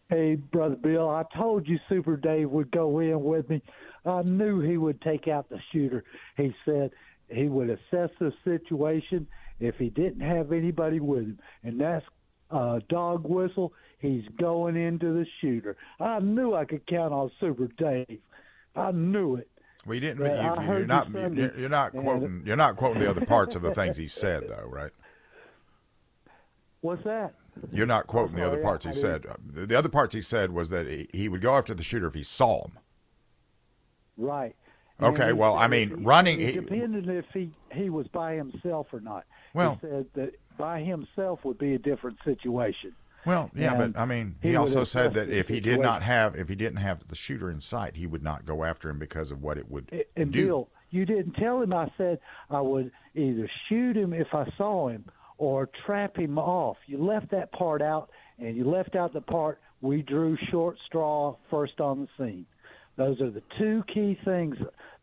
Hey, 0.09 0.35
Brother 0.35 0.75
Bill. 0.75 1.09
I 1.09 1.23
told 1.35 1.67
you 1.67 1.79
Super 1.87 2.17
Dave 2.17 2.49
would 2.49 2.71
go 2.71 2.99
in 2.99 3.23
with 3.23 3.49
me. 3.49 3.61
I 4.05 4.21
knew 4.23 4.59
he 4.59 4.77
would 4.77 5.01
take 5.01 5.27
out 5.27 5.49
the 5.49 5.59
shooter. 5.71 6.03
He 6.37 6.53
said 6.65 6.91
he 7.29 7.47
would 7.47 7.69
assess 7.69 8.09
the 8.19 8.33
situation 8.43 9.27
if 9.59 9.75
he 9.75 9.89
didn't 9.89 10.21
have 10.21 10.51
anybody 10.51 10.99
with 10.99 11.23
him, 11.23 11.39
and 11.63 11.79
that's 11.79 12.05
uh, 12.51 12.79
dog 12.89 13.27
whistle. 13.27 13.73
He's 13.99 14.25
going 14.39 14.75
into 14.75 15.13
the 15.13 15.25
shooter. 15.39 15.77
I 15.99 16.19
knew 16.19 16.53
I 16.53 16.65
could 16.65 16.85
count 16.85 17.13
on 17.13 17.31
Super 17.39 17.67
Dave. 17.77 18.19
I 18.75 18.91
knew 18.91 19.37
it. 19.37 19.49
We 19.85 19.99
didn't. 19.99 20.19
You, 20.25 20.31
you're, 20.31 20.85
not. 20.85 21.09
you 21.09 21.29
you're 21.33 21.59
you're 21.59 21.69
not 21.69 21.91
quoting. 21.91 22.43
You're 22.45 22.55
not 22.55 22.77
quoting 22.77 23.01
the 23.01 23.09
other 23.09 23.25
parts 23.25 23.55
of 23.55 23.61
the 23.61 23.73
things 23.73 23.97
he 23.97 24.07
said, 24.07 24.47
though, 24.47 24.65
right? 24.67 24.91
What's 26.81 27.03
that? 27.03 27.33
You're 27.71 27.85
not 27.85 28.07
quoting 28.07 28.35
the 28.35 28.45
other 28.47 28.61
parts 28.61 28.85
I 28.85 28.89
he 28.89 28.95
said. 28.95 29.25
Uh, 29.25 29.35
The 29.53 29.65
the 29.65 29.77
other 29.77 29.89
parts 29.89 30.13
he 30.13 30.21
said 30.21 30.51
was 30.51 30.69
that 30.69 30.87
he, 30.87 31.07
he 31.13 31.29
would 31.29 31.41
go 31.41 31.55
after 31.57 31.73
the 31.73 31.83
shooter 31.83 32.07
if 32.07 32.13
he 32.13 32.23
saw 32.23 32.65
him. 32.65 32.79
Right. 34.17 34.55
Okay, 35.01 35.21
And 35.23 35.31
he 35.31 35.33
well, 35.33 35.55
I 35.57 35.67
mean, 35.67 35.89
he- 35.89 35.95
running- 35.95 36.39
It 36.39 36.53
depended 36.53 37.09
if 37.09 37.25
he 37.33 37.51
he 37.71 37.89
was 37.89 38.07
by 38.07 38.35
himself 38.35 38.87
or 38.93 39.01
not. 39.01 39.25
Well- 39.53 39.79
he 39.81 39.87
said 39.87 40.05
that 40.15 40.31
by 40.57 40.81
himself 40.81 41.43
would 41.43 41.57
be 41.57 41.73
a 41.73 41.79
different 41.79 42.17
situation. 42.23 42.93
Well, 43.25 43.49
yeah, 43.55 43.73
And 43.73 43.93
but 43.93 43.99
I 43.99 44.05
mean, 44.05 44.35
he, 44.41 44.49
he 44.49 44.55
also 44.55 44.83
said 44.83 45.13
that 45.13 45.29
if 45.29 45.47
he 45.47 45.59
did 45.59 45.79
not 45.79 46.01
have, 46.03 46.35
if 46.35 46.49
he 46.49 46.55
didn't 46.55 46.77
have 46.77 47.07
the 47.07 47.15
shooter 47.15 47.49
in 47.49 47.61
sight, 47.61 47.95
he 47.95 48.07
would 48.07 48.23
not 48.23 48.45
go 48.45 48.63
after 48.63 48.89
him 48.89 48.99
because 48.99 49.31
of 49.31 49.41
what 49.41 49.57
it 49.57 49.69
would 49.69 50.05
And 50.15 50.31
do. 50.31 50.45
Bill, 50.45 50.69
you 50.89 51.05
didn't 51.05 51.33
tell 51.33 51.61
him. 51.61 51.73
I 51.73 51.91
said 51.97 52.19
I 52.49 52.61
would 52.61 52.91
either 53.15 53.49
shoot 53.69 53.95
him 53.95 54.13
if 54.13 54.27
I 54.33 54.51
saw 54.57 54.89
him 54.89 55.05
or 55.37 55.69
trap 55.85 56.17
him 56.17 56.37
off. 56.37 56.77
You 56.85 57.03
left 57.03 57.31
that 57.31 57.51
part 57.51 57.81
out, 57.81 58.09
and 58.39 58.55
you 58.55 58.69
left 58.69 58.95
out 58.95 59.13
the 59.13 59.21
part 59.21 59.59
we 59.81 60.01
drew 60.01 60.37
short 60.49 60.77
straw 60.85 61.35
first 61.49 61.79
on 61.79 62.01
the 62.01 62.07
scene. 62.17 62.45
Those 62.95 63.19
are 63.21 63.31
the 63.31 63.41
two 63.57 63.83
key 63.93 64.17
things 64.23 64.55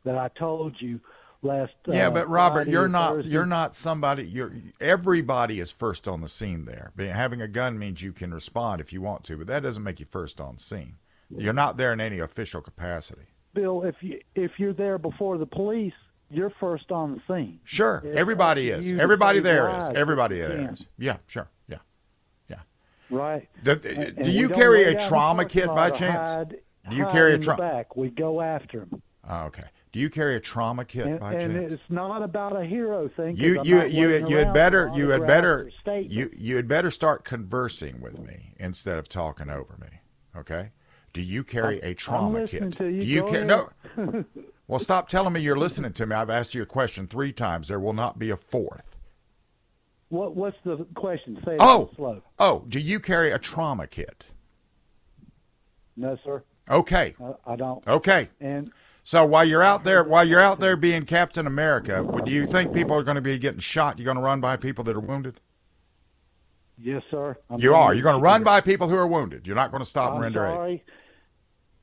that 0.05 0.17
I 0.17 0.29
told 0.39 0.77
you 0.79 1.00
last. 1.42 1.73
Yeah, 1.87 2.09
uh, 2.09 2.11
but 2.11 2.28
Robert, 2.28 2.59
Friday 2.61 2.70
you're 2.73 2.88
not 2.88 3.12
Thursday. 3.14 3.30
you're 3.30 3.47
not 3.47 3.75
somebody. 3.75 4.25
You're 4.26 4.52
everybody 4.80 5.61
is 5.61 5.70
first 5.70 6.06
on 6.09 6.20
the 6.20 6.28
scene 6.28 6.64
there. 6.64 6.92
But 6.97 7.06
having 7.06 7.40
a 7.40 7.49
gun 7.49 7.78
means 7.78 8.02
you 8.02 8.12
can 8.12 8.32
respond 8.32 8.80
if 8.80 8.92
you 8.92 9.00
want 9.00 9.25
to, 9.25 9.37
but 9.37 9.47
that 9.47 9.62
doesn't 9.62 9.82
make 9.82 10.00
you 10.00 10.06
first 10.11 10.40
on 10.40 10.59
scene. 10.59 10.97
You're 11.37 11.52
not 11.52 11.76
there 11.76 11.92
in 11.92 12.00
any 12.00 12.18
official 12.18 12.61
capacity. 12.61 13.23
Bill. 13.54 13.82
If 13.85 13.97
you 14.00 14.20
if 14.35 14.52
you're 14.59 14.73
there 14.73 14.99
before 14.99 15.38
the 15.38 15.47
police, 15.47 15.92
you're 16.28 16.50
first 16.61 16.90
on 16.90 17.14
the 17.28 17.35
scene. 17.35 17.61
Sure, 17.64 18.02
It's 18.04 18.16
everybody 18.16 18.70
is. 18.70 18.90
Everybody 18.92 19.38
there 19.40 19.68
is. 19.68 19.88
Everybody 19.90 20.38
there 20.38 20.70
is. 20.73 20.87
Yeah, 20.99 21.18
sure. 21.26 21.49
Yeah. 21.68 21.78
Yeah. 22.49 22.56
Right. 23.11 23.49
Do, 23.64 23.73
And- 23.73 23.82
do 23.82 24.23
and 24.23 24.26
you 24.28 24.49
carry 24.49 24.85
a 24.85 25.09
trauma 25.09 25.44
kit 25.44 25.66
by 25.66 25.90
chance? 25.90 26.30
hide- 26.30 26.56
Do 26.88 26.97
you 26.97 27.06
carry 27.06 27.35
a 27.35 27.38
trauma? 27.38 27.61
back? 27.62 27.97
We 27.97 28.11
go 28.11 28.40
after 28.40 28.80
him. 28.80 29.02
Oh, 29.28 29.44
okay. 29.47 29.64
Do 29.92 29.99
you 29.99 30.09
carry 30.09 30.37
a 30.37 30.40
trauma 30.40 30.85
kit 30.85 31.06
And, 31.06 31.18
by 31.20 31.35
and 31.35 31.52
chance? 31.54 31.73
it's 31.73 31.82
not 31.88 32.23
about 32.23 32.54
a 32.54 32.64
hero 32.64 33.09
thing. 33.09 33.37
You 33.37 33.61
you 33.64 33.82
you 33.87 34.26
you 34.28 34.37
had 34.37 34.52
better 34.54 34.90
you 34.94 35.09
had 35.09 35.26
better 35.26 35.70
you 35.87 36.30
you 36.37 36.56
had 36.56 36.68
better 36.68 36.90
start 36.92 37.25
conversing 37.25 38.00
with 38.00 38.18
me 38.20 38.54
instead 38.59 38.99
of 38.99 39.09
talking 39.09 39.50
over 39.50 39.76
me. 39.80 39.88
Okay? 40.37 40.70
Do 41.12 41.23
you 41.23 41.42
carry 41.42 41.80
a 41.80 41.92
trauma 41.94 42.47
kit? 42.47 42.62
you. 42.62 42.70
Do 42.70 42.87
you 42.88 43.25
carry 43.25 43.44
no? 43.44 43.70
well, 44.68 44.78
stop 44.78 45.09
telling 45.09 45.32
me 45.32 45.40
you're 45.40 45.59
listening 45.59 45.92
to 45.94 46.06
me. 46.06 46.14
I've 46.14 46.30
asked 46.30 46.54
you 46.54 46.62
a 46.62 46.66
question 46.66 47.09
three 47.09 47.32
times. 47.32 47.66
There 47.66 47.80
will 47.80 47.92
not 47.92 48.16
be 48.16 48.30
a 48.30 48.37
fourth. 48.37 48.97
What 50.11 50.37
what's 50.37 50.56
the 50.64 50.87
question? 50.94 51.37
Say 51.44 51.54
it 51.54 51.59
Oh, 51.61 51.90
slow. 51.97 52.23
oh, 52.38 52.64
do 52.68 52.78
you 52.78 53.00
carry 53.00 53.32
a 53.32 53.38
trauma 53.40 53.88
kit? 53.88 54.28
No, 55.97 56.16
sir. 56.25 56.44
Okay, 56.70 57.14
I, 57.20 57.52
I 57.54 57.56
don't. 57.56 57.87
okay. 57.88 58.28
And 58.40 58.70
So 59.02 59.25
while 59.25 59.45
you're 59.45 59.62
out 59.62 59.85
there, 59.85 60.04
while 60.04 60.26
you're 60.26 60.40
out 60.40 60.61
there 60.61 60.76
being 60.76 61.04
Captain 61.04 61.47
America, 61.47 62.07
do 62.25 62.30
you 62.30 62.47
think 62.47 62.73
people 62.73 62.97
are 62.97 63.02
going 63.02 63.14
to 63.16 63.21
be 63.21 63.38
getting 63.38 63.61
shot? 63.61 63.99
You're 63.99 64.04
going 64.04 64.16
to 64.16 64.23
run 64.23 64.40
by 64.40 64.57
people 64.57 64.85
that 64.85 64.97
are 64.97 65.00
wounded? 65.00 65.40
yes, 66.83 67.02
sir. 67.11 67.37
I'm 67.50 67.61
You 67.61 67.75
are. 67.75 67.92
You're 67.92 68.02
going 68.02 68.16
to 68.16 68.23
run 68.23 68.42
by 68.42 68.61
people 68.61 68.88
who 68.88 68.97
are 68.97 69.07
wounded. 69.07 69.47
You're 69.47 69.57
not 69.57 69.71
going 69.71 69.83
to 69.83 69.88
stop 69.88 70.09
and 70.11 70.16
I'm 70.16 70.23
render 70.23 70.47
aid. 70.47 70.54
sorry. 70.54 70.85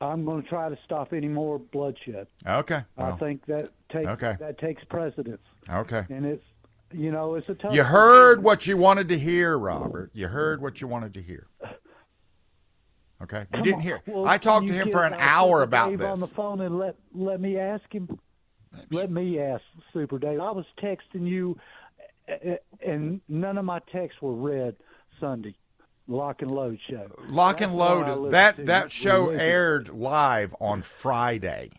I'm 0.00 0.24
going 0.24 0.42
to 0.42 0.48
try 0.48 0.68
to 0.68 0.78
stop 0.84 1.12
any 1.12 1.28
more 1.28 1.58
bloodshed. 1.58 2.26
Okay. 2.46 2.82
I 2.96 3.12
think 3.12 3.44
that 3.46 3.70
takes 3.90 4.06
Okay. 4.08 4.36
that 4.40 4.58
takes 4.58 4.82
precedence, 4.84 5.42
Okay. 5.68 6.04
and 6.08 6.24
it's 6.24 6.44
you 6.92 7.10
know 7.10 7.34
it's 7.34 7.48
a 7.48 7.54
tough. 7.54 7.74
You 7.74 7.82
heard 7.82 8.42
what 8.44 8.66
you 8.66 8.76
wanted 8.76 9.08
to 9.08 9.18
hear, 9.18 9.58
Robert. 9.58 10.10
You 10.14 10.28
heard 10.28 10.62
what 10.62 10.80
you 10.80 10.86
wanted 10.86 11.14
to 11.14 11.22
hear. 11.22 11.48
Okay. 13.22 13.40
You 13.40 13.46
Come 13.52 13.62
didn't 13.62 13.74
on. 13.76 13.80
hear. 13.82 14.00
Well, 14.06 14.26
I 14.28 14.38
talked 14.38 14.68
to 14.68 14.72
him 14.72 14.90
for 14.90 15.04
an 15.04 15.14
hour 15.14 15.62
about 15.62 15.90
Dave 15.90 16.02
on 16.02 16.20
the 16.20 16.26
phone 16.28 16.60
and 16.60 16.78
let 16.78 16.96
let 17.12 17.40
me 17.40 17.58
ask 17.58 17.82
him. 17.92 18.18
Let 18.90 19.10
me 19.10 19.40
ask 19.40 19.62
Super 19.92 20.18
Dave. 20.18 20.40
I 20.40 20.50
was 20.52 20.66
texting 20.80 21.26
you, 21.26 21.56
and 22.86 23.20
none 23.28 23.58
of 23.58 23.64
my 23.64 23.80
texts 23.90 24.20
were 24.22 24.34
read 24.34 24.76
Sunday. 25.18 25.54
Lock 26.06 26.42
and 26.42 26.50
Load 26.50 26.78
show. 26.88 27.10
Lock 27.28 27.58
That's 27.58 27.68
and 27.68 27.76
load 27.76 28.08
is 28.08 28.30
that 28.30 28.66
that 28.66 28.90
show 28.90 29.28
aired 29.30 29.90
live 29.90 30.54
on 30.60 30.80
Friday. 30.82 31.70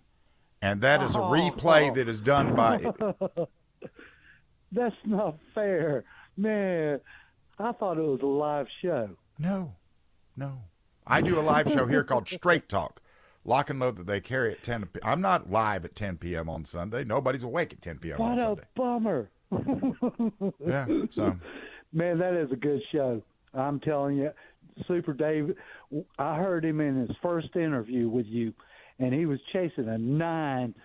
And 0.61 0.81
that 0.81 1.01
is 1.01 1.15
a 1.15 1.19
Oh. 1.19 1.31
replay 1.31 1.89
oh. 1.89 1.93
that 1.95 2.07
is 2.09 2.21
done 2.21 2.53
by 2.53 2.77
That's 4.71 4.95
not 5.05 5.37
fair, 5.55 6.03
man. 6.37 6.99
I 7.57 7.71
thought 7.71 7.97
it 7.97 8.01
was 8.01 8.21
a 8.21 8.25
live 8.27 8.67
show. 8.81 9.09
No, 9.39 9.73
no. 10.37 10.61
I 11.09 11.21
do 11.21 11.39
a 11.39 11.41
live 11.41 11.67
show 11.69 11.85
here 11.87 12.03
called 12.03 12.27
Straight 12.27 12.69
Talk. 12.69 13.01
Lock 13.45 13.69
and 13.69 13.79
load 13.79 13.97
that 13.97 14.05
they 14.05 14.21
carry 14.21 14.51
at 14.51 14.61
10. 14.61 14.85
p- 14.85 14.99
I'm 15.03 15.21
not 15.21 15.49
live 15.49 15.83
at 15.85 15.95
10 15.95 16.17
p.m. 16.17 16.49
on 16.49 16.65
Sunday. 16.65 17.03
Nobody's 17.03 17.41
awake 17.43 17.73
at 17.73 17.81
10 17.81 17.97
p.m. 17.97 18.21
on 18.21 18.39
Sunday. 18.39 18.63
What 18.75 18.87
a 18.87 19.01
Sunday. 19.01 19.29
bummer. 19.49 20.55
Yeah, 20.65 20.85
so 21.09 21.35
Man, 21.91 22.19
that 22.19 22.35
is 22.35 22.51
a 22.51 22.55
good 22.55 22.81
show. 22.91 23.23
I'm 23.55 23.79
telling 23.79 24.17
you, 24.17 24.29
Super 24.87 25.13
Dave. 25.13 25.55
I 26.19 26.35
heard 26.37 26.63
him 26.63 26.79
in 26.81 26.95
his 27.07 27.15
first 27.23 27.55
interview 27.55 28.07
with 28.09 28.27
you, 28.27 28.53
and 28.99 29.11
he 29.13 29.25
was 29.25 29.39
chasing 29.51 29.87
a 29.89 29.97
nine, 29.97 30.75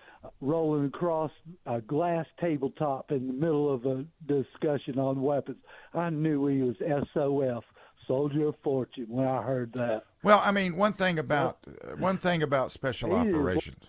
rolling 0.41 0.85
across 0.85 1.31
a 1.67 1.81
glass 1.81 2.25
tabletop 2.39 3.11
in 3.11 3.27
the 3.27 3.33
middle 3.33 3.71
of 3.71 3.85
a 3.85 4.03
discussion 4.25 4.97
on 4.97 5.21
weapons. 5.21 5.57
I 5.93 6.09
knew 6.09 6.47
he 6.47 6.61
was 6.63 6.75
SOF, 7.13 7.63
Soldier 8.07 8.47
of 8.47 8.55
Fortune, 8.63 9.05
when 9.09 9.27
I 9.27 9.43
heard 9.43 9.73
that. 9.73 10.05
Well, 10.25 10.41
I 10.43 10.51
mean, 10.51 10.75
one 10.75 10.93
thing 10.93 11.19
about 11.19 11.59
uh, 11.67 11.95
one 11.97 12.17
thing 12.17 12.41
about 12.41 12.71
special 12.71 13.11
is- 13.11 13.15
operations. 13.15 13.85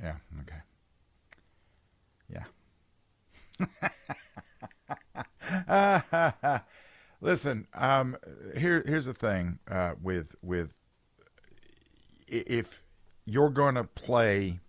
Yeah, 0.00 0.14
okay. 0.40 0.60
Yeah. 5.68 6.60
Listen, 7.20 7.66
um, 7.74 8.16
here 8.56 8.84
here's 8.86 9.06
the 9.06 9.12
thing 9.12 9.58
uh, 9.68 9.94
with 10.00 10.36
with 10.40 10.72
if 12.28 12.80
you're 13.26 13.50
going 13.50 13.74
to 13.74 13.84
play 13.84 14.60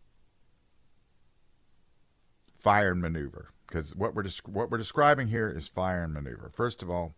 fire 2.59 2.91
and 2.91 3.01
maneuver 3.01 3.49
because 3.67 3.95
what 3.95 4.15
we're 4.15 4.25
what 4.47 4.71
we're 4.71 4.79
describing 4.79 5.27
here 5.27 5.47
is 5.47 5.67
fire 5.67 6.03
and 6.03 6.13
maneuver. 6.13 6.49
First 6.53 6.81
of 6.81 6.89
all, 6.89 7.13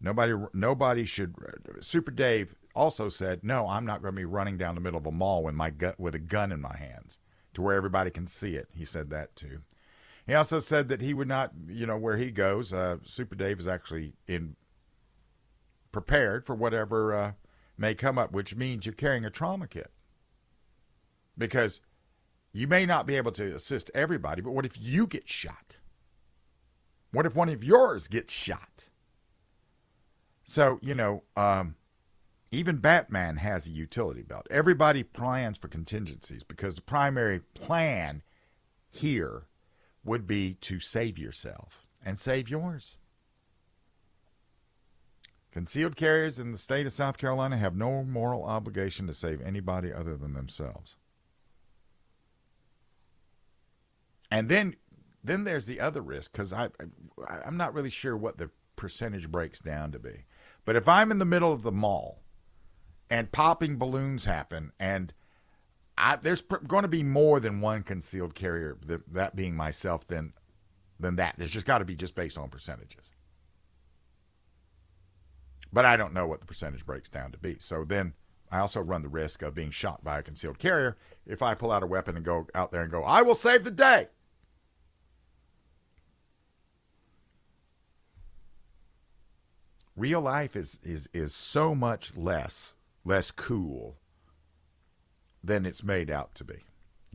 nobody 0.00 0.34
nobody 0.52 1.04
should. 1.04 1.34
Super 1.80 2.10
Dave 2.10 2.54
also 2.74 3.08
said, 3.08 3.44
"No, 3.44 3.68
I'm 3.68 3.86
not 3.86 4.02
going 4.02 4.14
to 4.14 4.20
be 4.20 4.24
running 4.24 4.56
down 4.56 4.74
the 4.74 4.80
middle 4.80 4.98
of 4.98 5.06
a 5.06 5.12
mall 5.12 5.42
with 5.42 5.54
my 5.54 5.70
gun 5.70 5.94
with 5.98 6.14
a 6.14 6.20
gun 6.20 6.52
in 6.52 6.60
my 6.60 6.76
hands 6.76 7.18
to 7.54 7.62
where 7.62 7.76
everybody 7.76 8.10
can 8.10 8.26
see 8.26 8.54
it." 8.54 8.68
He 8.74 8.84
said 8.84 9.10
that 9.10 9.36
too. 9.36 9.60
He 10.26 10.34
also 10.34 10.60
said 10.60 10.88
that 10.88 11.00
he 11.00 11.14
would 11.14 11.28
not, 11.28 11.52
you 11.66 11.86
know, 11.86 11.96
where 11.96 12.18
he 12.18 12.30
goes. 12.30 12.72
Uh, 12.72 12.98
Super 13.04 13.34
Dave 13.34 13.58
is 13.58 13.66
actually 13.66 14.12
in 14.26 14.56
prepared 15.90 16.44
for 16.44 16.54
whatever 16.54 17.14
uh, 17.14 17.32
may 17.78 17.94
come 17.94 18.18
up, 18.18 18.32
which 18.32 18.54
means 18.54 18.84
you're 18.84 18.92
carrying 18.94 19.24
a 19.24 19.30
trauma 19.30 19.66
kit 19.66 19.90
because 21.36 21.80
you 22.52 22.66
may 22.66 22.84
not 22.84 23.06
be 23.06 23.16
able 23.16 23.32
to 23.32 23.54
assist 23.54 23.90
everybody. 23.94 24.42
But 24.42 24.52
what 24.52 24.66
if 24.66 24.78
you 24.78 25.06
get 25.06 25.28
shot? 25.28 25.78
What 27.10 27.24
if 27.24 27.34
one 27.34 27.48
of 27.48 27.64
yours 27.64 28.08
gets 28.08 28.34
shot? 28.34 28.90
So 30.48 30.78
you 30.80 30.94
know, 30.94 31.24
um, 31.36 31.74
even 32.50 32.78
Batman 32.78 33.36
has 33.36 33.66
a 33.66 33.70
utility 33.70 34.22
belt. 34.22 34.46
Everybody 34.50 35.02
plans 35.02 35.58
for 35.58 35.68
contingencies 35.68 36.42
because 36.42 36.74
the 36.74 36.80
primary 36.80 37.40
plan 37.52 38.22
here 38.88 39.42
would 40.02 40.26
be 40.26 40.54
to 40.54 40.80
save 40.80 41.18
yourself 41.18 41.86
and 42.02 42.18
save 42.18 42.48
yours. 42.48 42.96
Concealed 45.52 45.96
carriers 45.96 46.38
in 46.38 46.50
the 46.50 46.56
state 46.56 46.86
of 46.86 46.92
South 46.92 47.18
Carolina 47.18 47.58
have 47.58 47.76
no 47.76 48.02
moral 48.02 48.44
obligation 48.44 49.06
to 49.06 49.12
save 49.12 49.42
anybody 49.42 49.92
other 49.92 50.16
than 50.16 50.32
themselves. 50.32 50.96
And 54.30 54.48
then, 54.48 54.76
then 55.22 55.44
there's 55.44 55.66
the 55.66 55.80
other 55.80 56.00
risk 56.00 56.32
because 56.32 56.54
I, 56.54 56.70
I, 57.28 57.40
I'm 57.44 57.58
not 57.58 57.74
really 57.74 57.90
sure 57.90 58.16
what 58.16 58.38
the 58.38 58.48
percentage 58.76 59.30
breaks 59.30 59.58
down 59.58 59.92
to 59.92 59.98
be. 59.98 60.24
But 60.68 60.76
if 60.76 60.86
I'm 60.86 61.10
in 61.10 61.18
the 61.18 61.24
middle 61.24 61.50
of 61.50 61.62
the 61.62 61.72
mall 61.72 62.20
and 63.08 63.32
popping 63.32 63.78
balloons 63.78 64.26
happen 64.26 64.72
and 64.78 65.14
I, 65.96 66.16
there's 66.16 66.42
pr- 66.42 66.58
going 66.58 66.82
to 66.82 66.88
be 66.88 67.02
more 67.02 67.40
than 67.40 67.62
one 67.62 67.82
concealed 67.82 68.34
carrier, 68.34 68.76
that, 68.84 69.10
that 69.14 69.34
being 69.34 69.56
myself, 69.56 70.06
than 70.06 70.34
than 71.00 71.16
that. 71.16 71.36
There's 71.38 71.52
just 71.52 71.64
got 71.64 71.78
to 71.78 71.86
be 71.86 71.94
just 71.94 72.14
based 72.14 72.36
on 72.36 72.50
percentages. 72.50 73.10
But 75.72 75.86
I 75.86 75.96
don't 75.96 76.12
know 76.12 76.26
what 76.26 76.40
the 76.40 76.46
percentage 76.46 76.84
breaks 76.84 77.08
down 77.08 77.32
to 77.32 77.38
be. 77.38 77.56
So 77.60 77.86
then 77.86 78.12
I 78.52 78.58
also 78.58 78.82
run 78.82 79.00
the 79.00 79.08
risk 79.08 79.40
of 79.40 79.54
being 79.54 79.70
shot 79.70 80.04
by 80.04 80.18
a 80.18 80.22
concealed 80.22 80.58
carrier 80.58 80.98
if 81.24 81.40
I 81.40 81.54
pull 81.54 81.72
out 81.72 81.82
a 81.82 81.86
weapon 81.86 82.14
and 82.14 82.26
go 82.26 82.46
out 82.54 82.72
there 82.72 82.82
and 82.82 82.92
go, 82.92 83.04
I 83.04 83.22
will 83.22 83.34
save 83.34 83.64
the 83.64 83.70
day. 83.70 84.08
Real 89.98 90.20
life 90.20 90.54
is, 90.54 90.78
is, 90.84 91.08
is 91.12 91.34
so 91.34 91.74
much 91.74 92.16
less 92.16 92.74
less 93.04 93.30
cool 93.30 93.96
than 95.42 95.66
it's 95.66 95.82
made 95.82 96.10
out 96.10 96.34
to 96.36 96.44
be. 96.44 96.64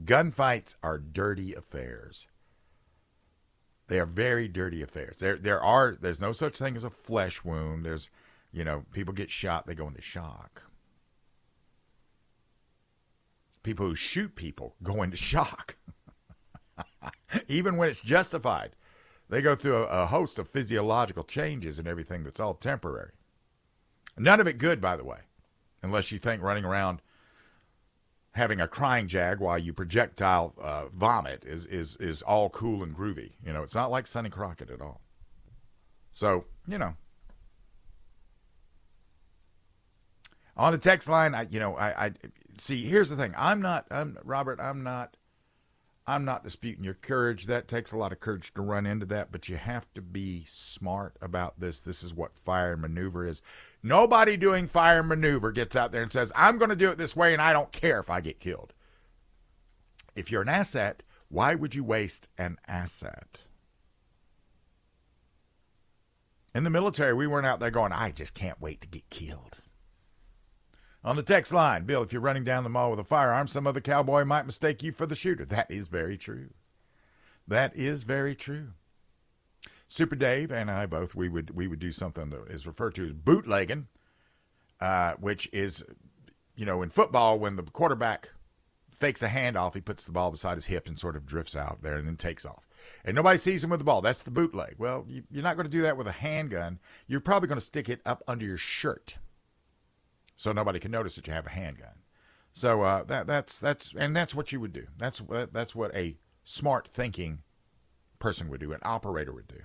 Gunfights 0.03 0.75
are 0.83 0.97
dirty 0.97 1.53
affairs. 1.53 2.27
They 3.87 3.99
are 3.99 4.05
very 4.05 4.47
dirty 4.47 4.81
affairs. 4.81 5.17
There 5.19 5.37
there 5.37 5.61
are 5.61 5.95
there's 5.99 6.19
no 6.19 6.33
such 6.33 6.57
thing 6.57 6.75
as 6.75 6.83
a 6.83 6.89
flesh 6.89 7.43
wound. 7.43 7.85
There's 7.85 8.09
you 8.51 8.63
know, 8.63 8.83
people 8.91 9.13
get 9.13 9.31
shot, 9.31 9.65
they 9.65 9.75
go 9.75 9.87
into 9.87 10.01
shock. 10.01 10.63
People 13.63 13.87
who 13.87 13.95
shoot 13.95 14.35
people 14.35 14.75
go 14.83 15.01
into 15.01 15.17
shock. 15.31 15.77
Even 17.47 17.77
when 17.77 17.89
it's 17.89 18.01
justified. 18.01 18.75
They 19.29 19.41
go 19.41 19.55
through 19.55 19.77
a, 19.77 20.03
a, 20.03 20.05
host 20.05 20.37
of 20.37 20.49
physiological 20.49 21.23
changes 21.23 21.79
and 21.79 21.87
everything 21.87 22.23
that's 22.23 22.39
all 22.39 22.53
temporary. 22.53 23.11
None 24.17 24.39
of 24.39 24.47
it 24.47 24.57
good, 24.57 24.79
by 24.79 24.95
the 24.95 25.03
way, 25.03 25.19
unless 25.81 26.11
you 26.11 26.19
think 26.19 26.41
running 26.41 26.65
around 26.65 27.01
having 28.33 28.59
a 28.59 28.67
crying 28.67 29.07
jag 29.07 29.39
while 29.39 29.57
you 29.57 29.73
projectile 29.73 30.53
uh, 30.61 30.85
vomit 30.93 31.45
is, 31.45 31.65
is, 31.65 31.95
is 31.97 32.21
all 32.21 32.49
cool 32.49 32.83
and 32.83 32.95
groovy. 32.95 33.31
You 33.45 33.53
know, 33.53 33.63
it's 33.63 33.75
not 33.75 33.91
like 33.91 34.05
Sonny 34.05 34.29
Crockett 34.29 34.69
at 34.69 34.81
all. 34.81 35.01
So, 36.11 36.45
you 36.67 36.77
know, 36.77 36.95
on 40.55 40.71
the 40.71 40.77
text 40.77 41.09
line, 41.09 41.33
I 41.33 41.47
you 41.49 41.59
know 41.59 41.75
I, 41.75 42.05
I 42.05 42.11
see. 42.57 42.85
Here's 42.85 43.09
the 43.09 43.15
thing. 43.15 43.33
I'm 43.37 43.61
not. 43.61 43.85
I'm 43.89 44.17
Robert. 44.23 44.59
I'm 44.59 44.83
not. 44.83 45.17
I'm 46.05 46.25
not 46.25 46.43
disputing 46.43 46.83
your 46.83 46.95
courage. 46.95 47.45
That 47.45 47.67
takes 47.67 47.93
a 47.93 47.97
lot 47.97 48.11
of 48.11 48.19
courage 48.19 48.53
to 48.55 48.61
run 48.61 48.85
into 48.85 49.05
that, 49.05 49.31
but 49.31 49.47
you 49.47 49.55
have 49.55 49.91
to 49.93 50.01
be 50.01 50.43
smart 50.45 51.15
about 51.21 51.61
this. 51.61 51.79
This 51.79 52.03
is 52.03 52.13
what 52.13 52.37
fire 52.37 52.75
maneuver 52.75 53.25
is. 53.25 53.41
Nobody 53.81 54.35
doing 54.35 54.67
fire 54.67 55.01
maneuver 55.01 55.53
gets 55.53 55.77
out 55.77 55.93
there 55.93 56.01
and 56.01 56.11
says, 56.11 56.33
"I'm 56.35 56.57
going 56.57 56.69
to 56.69 56.75
do 56.75 56.89
it 56.89 56.97
this 56.97 57.15
way, 57.15 57.31
and 57.31 57.41
I 57.41 57.53
don't 57.53 57.71
care 57.71 57.99
if 57.99 58.09
I 58.09 58.19
get 58.19 58.41
killed." 58.41 58.73
If 60.13 60.29
you're 60.29 60.41
an 60.41 60.49
asset, 60.49 61.03
why 61.29 61.55
would 61.55 61.73
you 61.73 61.83
waste 61.83 62.27
an 62.37 62.59
asset? 62.67 63.43
In 66.53 66.65
the 66.65 66.69
military, 66.69 67.13
we 67.13 67.25
weren't 67.27 67.47
out 67.47 67.59
there 67.59 67.71
going, 67.71 67.93
"I 67.93 68.11
just 68.11 68.33
can't 68.33 68.61
wait 68.61 68.81
to 68.81 68.87
get 68.87 69.09
killed." 69.09 69.61
On 71.05 71.17
the 71.17 71.23
text 71.23 71.51
line, 71.51 71.83
Bill, 71.83 72.01
if 72.01 72.13
you're 72.13 72.21
running 72.21 72.45
down 72.45 72.63
the 72.63 72.69
mall 72.69 72.89
with 72.89 72.99
a 72.99 73.03
firearm, 73.03 73.47
some 73.47 73.67
other 73.67 73.81
cowboy 73.81 74.23
might 74.23 74.45
mistake 74.45 74.81
you 74.81 74.93
for 74.93 75.05
the 75.05 75.15
shooter. 75.15 75.43
That 75.43 75.69
is 75.69 75.89
very 75.89 76.17
true. 76.17 76.51
That 77.45 77.75
is 77.75 78.03
very 78.03 78.35
true. 78.35 78.69
Super 79.89 80.15
Dave 80.15 80.51
and 80.51 80.71
I 80.71 80.85
both 80.85 81.13
we 81.13 81.27
would 81.27 81.51
we 81.51 81.67
would 81.67 81.79
do 81.79 81.91
something 81.91 82.29
that 82.29 82.47
is 82.49 82.65
referred 82.65 82.95
to 82.95 83.05
as 83.05 83.13
bootlegging, 83.13 83.87
uh, 84.79 85.13
which 85.19 85.49
is, 85.51 85.83
you 86.55 86.65
know, 86.65 86.81
in 86.81 86.89
football 86.89 87.37
when 87.37 87.57
the 87.57 87.63
quarterback 87.63 88.29
fakes 88.89 89.21
a 89.21 89.27
handoff, 89.27 89.73
he 89.73 89.81
puts 89.81 90.05
the 90.05 90.13
ball 90.13 90.31
beside 90.31 90.55
his 90.55 90.65
hip 90.67 90.87
and 90.87 90.97
sort 90.97 91.17
of 91.17 91.25
drifts 91.25 91.55
out 91.55 91.81
there 91.81 91.97
and 91.97 92.07
then 92.07 92.15
takes 92.15 92.45
off. 92.45 92.65
And 93.03 93.15
nobody 93.15 93.37
sees 93.37 93.63
him 93.63 93.69
with 93.69 93.79
the 93.79 93.85
ball. 93.85 94.01
That's 94.01 94.23
the 94.23 94.31
bootleg. 94.31 94.75
Well, 94.77 95.05
you, 95.07 95.23
you're 95.29 95.43
not 95.43 95.57
going 95.57 95.65
to 95.65 95.71
do 95.71 95.81
that 95.81 95.97
with 95.97 96.07
a 96.07 96.13
handgun. 96.13 96.79
You're 97.07 97.19
probably 97.19 97.47
going 97.47 97.59
to 97.59 97.65
stick 97.65 97.89
it 97.89 98.01
up 98.05 98.23
under 98.27 98.45
your 98.45 98.57
shirt 98.57 99.17
so 100.35 100.51
nobody 100.51 100.79
can 100.79 100.91
notice 100.91 101.15
that 101.15 101.27
you 101.27 101.33
have 101.33 101.47
a 101.47 101.51
handgun. 101.51 102.03
So 102.51 102.83
uh, 102.83 103.03
that 103.05 103.25
that's 103.27 103.59
that's 103.59 103.93
and 103.97 104.15
that's 104.15 104.35
what 104.35 104.51
you 104.51 104.59
would 104.59 104.73
do. 104.73 104.87
That's 104.97 105.21
that's 105.51 105.75
what 105.75 105.95
a 105.95 106.17
smart 106.43 106.87
thinking 106.87 107.39
person 108.19 108.49
would 108.49 108.59
do. 108.59 108.73
An 108.73 108.79
operator 108.83 109.33
would 109.33 109.47
do. 109.47 109.61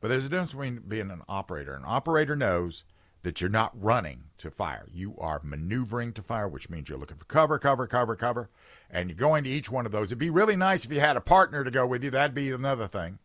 But 0.00 0.08
there's 0.08 0.26
a 0.26 0.28
difference 0.28 0.52
between 0.52 0.82
being 0.86 1.10
an 1.10 1.22
operator. 1.28 1.74
An 1.74 1.82
operator 1.84 2.36
knows 2.36 2.84
that 3.22 3.40
you're 3.40 3.50
not 3.50 3.72
running 3.74 4.24
to 4.38 4.50
fire. 4.50 4.86
You 4.92 5.16
are 5.18 5.40
maneuvering 5.42 6.12
to 6.14 6.22
fire, 6.22 6.46
which 6.46 6.70
means 6.70 6.88
you're 6.88 6.98
looking 6.98 7.16
for 7.16 7.24
cover, 7.24 7.58
cover, 7.58 7.86
cover, 7.86 8.14
cover, 8.14 8.48
and 8.90 9.10
you're 9.10 9.16
going 9.16 9.42
to 9.44 9.50
each 9.50 9.70
one 9.70 9.86
of 9.86 9.92
those. 9.92 10.08
It'd 10.08 10.18
be 10.18 10.30
really 10.30 10.54
nice 10.54 10.84
if 10.84 10.92
you 10.92 11.00
had 11.00 11.16
a 11.16 11.20
partner 11.20 11.64
to 11.64 11.70
go 11.70 11.86
with 11.86 12.04
you. 12.04 12.10
That'd 12.10 12.34
be 12.34 12.52
another 12.52 12.86
thing. 12.86 13.18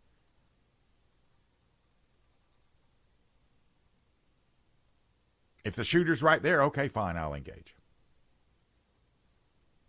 If 5.64 5.76
the 5.76 5.84
shooter's 5.84 6.22
right 6.22 6.42
there, 6.42 6.62
okay, 6.64 6.88
fine, 6.88 7.18
I'll 7.18 7.34
engage. 7.34 7.76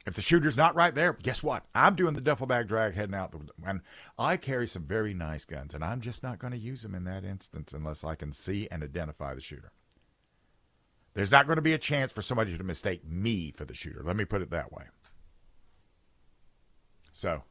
If 0.07 0.15
the 0.15 0.23
shooter's 0.23 0.57
not 0.57 0.75
right 0.75 0.95
there, 0.95 1.15
guess 1.15 1.43
what? 1.43 1.65
I'm 1.75 1.95
doing 1.95 2.15
the 2.15 2.21
duffel 2.21 2.47
bag 2.47 2.69
drag 2.69 2.95
heading 2.95 3.15
out. 3.15 3.33
The, 3.33 3.41
and 3.67 3.81
I 4.19 4.37
carry 4.37 4.67
some 4.67 4.85
very 4.85 5.15
nice 5.15 5.47
guns, 5.47 5.75
and 5.75 5.83
I'm 5.83 6.01
just 6.01 6.23
not 6.23 6.39
going 6.39 6.53
to 6.53 6.59
use 6.59 6.83
them 6.83 6.95
in 6.95 7.05
that 7.05 7.25
instance 7.25 7.73
unless 7.73 8.05
I 8.05 8.15
can 8.15 8.31
see 8.31 8.69
and 8.71 8.83
identify 8.83 9.35
the 9.35 9.41
shooter. 9.41 9.73
There's 11.15 11.31
not 11.31 11.47
going 11.47 11.57
to 11.57 11.63
be 11.63 11.73
a 11.73 11.79
chance 11.79 12.13
for 12.13 12.23
somebody 12.23 12.59
to 12.59 12.65
mistake 12.65 13.07
me 13.07 13.53
for 13.53 13.65
the 13.65 13.73
shooter. 13.73 14.03
Let 14.05 14.17
me 14.17 14.25
put 14.25 14.43
it 14.43 14.51
that 14.51 14.73
way. 14.73 14.85
So. 17.13 17.45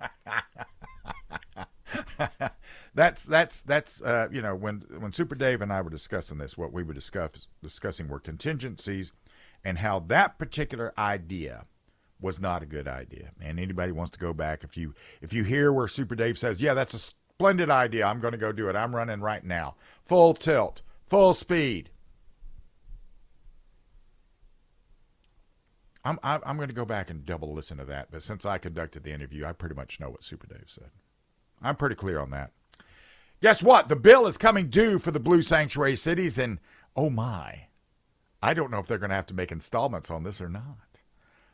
that's 2.94 3.24
that's 3.24 3.62
that's 3.62 4.02
uh, 4.02 4.28
you 4.32 4.42
know 4.42 4.54
when 4.54 4.84
when 4.98 5.12
Super 5.12 5.34
Dave 5.34 5.62
and 5.62 5.72
I 5.72 5.80
were 5.80 5.90
discussing 5.90 6.38
this, 6.38 6.58
what 6.58 6.72
we 6.72 6.82
were 6.82 6.94
discuss, 6.94 7.46
discussing 7.62 8.08
were 8.08 8.20
contingencies 8.20 9.12
and 9.64 9.78
how 9.78 10.00
that 10.00 10.38
particular 10.38 10.92
idea 10.98 11.66
was 12.20 12.40
not 12.40 12.62
a 12.62 12.66
good 12.66 12.88
idea. 12.88 13.30
And 13.40 13.58
anybody 13.58 13.92
wants 13.92 14.10
to 14.12 14.18
go 14.18 14.32
back 14.32 14.64
if 14.64 14.76
you 14.76 14.94
if 15.20 15.32
you 15.32 15.44
hear 15.44 15.72
where 15.72 15.88
Super 15.88 16.14
Dave 16.14 16.38
says, 16.38 16.60
"Yeah, 16.60 16.74
that's 16.74 16.94
a 16.94 16.98
splendid 16.98 17.70
idea. 17.70 18.06
I'm 18.06 18.20
going 18.20 18.32
to 18.32 18.38
go 18.38 18.52
do 18.52 18.68
it. 18.68 18.76
I'm 18.76 18.94
running 18.94 19.20
right 19.20 19.44
now. 19.44 19.76
Full 20.04 20.34
tilt, 20.34 20.82
full 21.06 21.34
speed." 21.34 21.90
I'm 26.02 26.18
I'm 26.22 26.56
going 26.56 26.68
to 26.68 26.74
go 26.74 26.86
back 26.86 27.10
and 27.10 27.26
double 27.26 27.52
listen 27.52 27.76
to 27.76 27.84
that, 27.84 28.10
but 28.10 28.22
since 28.22 28.46
I 28.46 28.58
conducted 28.58 29.04
the 29.04 29.12
interview, 29.12 29.44
I 29.44 29.52
pretty 29.52 29.74
much 29.74 30.00
know 30.00 30.08
what 30.08 30.24
Super 30.24 30.46
Dave 30.46 30.64
said. 30.66 30.90
I'm 31.62 31.76
pretty 31.76 31.94
clear 31.94 32.18
on 32.18 32.30
that. 32.30 32.52
Guess 33.42 33.62
what? 33.62 33.88
The 33.88 33.96
bill 33.96 34.26
is 34.26 34.36
coming 34.36 34.68
due 34.68 34.98
for 34.98 35.10
the 35.10 35.20
blue 35.20 35.40
sanctuary 35.40 35.96
cities, 35.96 36.38
and 36.38 36.58
oh 36.94 37.08
my, 37.08 37.68
I 38.42 38.52
don't 38.52 38.70
know 38.70 38.78
if 38.78 38.86
they're 38.86 38.98
going 38.98 39.10
to 39.10 39.16
have 39.16 39.26
to 39.26 39.34
make 39.34 39.50
installments 39.50 40.10
on 40.10 40.24
this 40.24 40.42
or 40.42 40.48
not. 40.48 40.98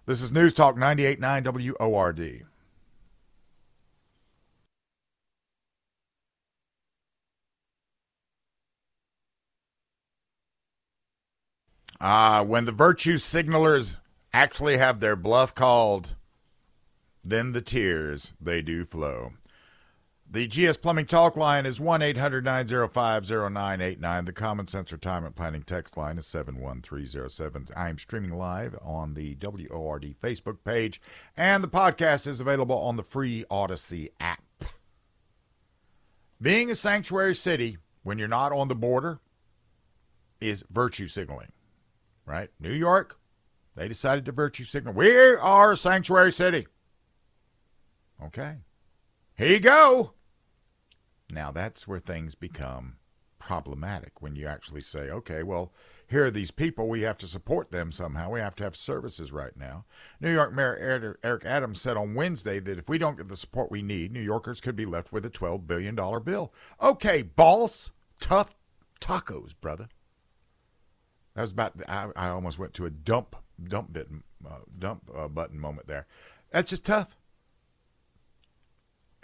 This 0.05 0.21
is 0.21 0.33
News 0.33 0.53
Talk 0.53 0.77
98.9 0.77 1.79
WORD. 1.79 2.47
Ah, 12.01 12.43
when 12.43 12.65
the 12.67 12.73
virtue 12.73 13.17
signalers 13.17 13.97
actually 14.33 14.77
have 14.77 15.01
their 15.01 15.17
bluff 15.17 15.55
called, 15.55 16.15
then 17.25 17.53
the 17.53 17.63
tears 17.63 18.35
they 18.41 18.61
do 18.61 18.85
flow. 18.85 19.33
The 20.29 20.49
GS 20.49 20.79
Plumbing 20.79 21.07
Talk 21.07 21.37
line 21.37 21.67
is 21.67 21.81
1 21.81 22.03
800 22.03 22.45
905 22.45 23.31
0989. 23.31 24.25
The 24.25 24.33
Common 24.33 24.67
Sense 24.67 24.91
Retirement 24.91 25.37
Planning 25.37 25.63
text 25.63 25.97
line 25.97 26.19
is 26.19 26.27
71307. 26.27 27.69
I 27.77 27.89
am 27.89 27.97
streaming 27.97 28.37
live 28.37 28.77
on 28.83 29.15
the 29.15 29.37
WORD 29.37 30.17
Facebook 30.21 30.59
page, 30.65 31.01
and 31.37 31.63
the 31.63 31.69
podcast 31.69 32.27
is 32.27 32.41
available 32.41 32.77
on 32.77 32.97
the 32.97 33.05
free 33.05 33.45
Odyssey 33.49 34.11
app. 34.19 34.43
Being 36.43 36.71
a 36.73 36.75
sanctuary 36.75 37.35
city 37.35 37.79
when 38.03 38.19
you're 38.19 38.27
not 38.27 38.53
on 38.53 38.67
the 38.67 38.75
border 38.75 39.21
is 40.41 40.65
virtue 40.71 41.07
signaling, 41.07 41.53
right? 42.27 42.51
New 42.59 42.73
York, 42.73 43.19
they 43.77 43.87
decided 43.87 44.25
to 44.25 44.33
virtue 44.33 44.65
signal. 44.65 44.93
We 44.93 45.17
are 45.17 45.73
a 45.73 45.77
sanctuary 45.77 46.33
city. 46.33 46.67
Okay. 48.23 48.57
Here 49.37 49.49
you 49.49 49.61
go. 49.61 50.15
Now 51.31 51.51
that's 51.53 51.89
where 51.89 51.99
things 51.99 52.35
become 52.35 52.97
problematic 53.39 54.21
when 54.21 54.35
you 54.35 54.47
actually 54.47 54.81
say, 54.81 55.11
okay, 55.11 55.43
well, 55.43 55.73
here 56.09 56.27
are 56.27 56.31
these 56.31 56.51
people. 56.51 56.89
We 56.89 57.03
have 57.03 57.19
to 57.19 57.29
support 57.29 57.71
them 57.71 57.91
somehow. 57.93 58.31
We 58.31 58.41
have 58.41 58.57
to 58.57 58.65
have 58.65 58.77
services 58.77 59.33
right 59.33 59.57
now. 59.57 59.85
New 60.21 60.33
York 60.33 60.53
Mayor 60.55 61.17
Eric 61.23 61.45
Adams 61.45 61.81
said 61.81 61.97
on 61.97 62.15
Wednesday 62.15 62.61
that 62.61 62.79
if 62.79 62.89
we 62.89 62.99
don't 62.99 63.17
get 63.17 63.29
the 63.29 63.37
support 63.37 63.71
we 63.71 63.83
need, 63.83 64.13
New 64.13 64.21
Yorkers 64.21 64.61
could 64.61 64.77
be 64.77 64.87
left 64.87 65.13
with 65.13 65.25
a 65.27 65.31
$12 65.31 65.67
billion 65.67 65.95
bill. 65.95 66.53
Okay, 66.81 67.23
boss. 67.23 67.91
Tough 68.21 68.57
tacos, 69.01 69.55
brother. 69.61 69.89
That 71.35 71.43
was 71.43 71.53
about, 71.53 71.75
I, 71.89 72.09
I 72.17 72.29
almost 72.29 72.59
went 72.59 72.73
to 72.75 72.87
a 72.87 72.91
dump, 72.91 73.37
dump 73.63 73.93
bit 73.93 74.09
uh, 74.49 74.61
dump 74.79 75.11
uh, 75.15 75.29
button 75.29 75.61
moment 75.61 75.87
there. 75.87 76.07
That's 76.51 76.71
just 76.71 76.85
tough. 76.85 77.17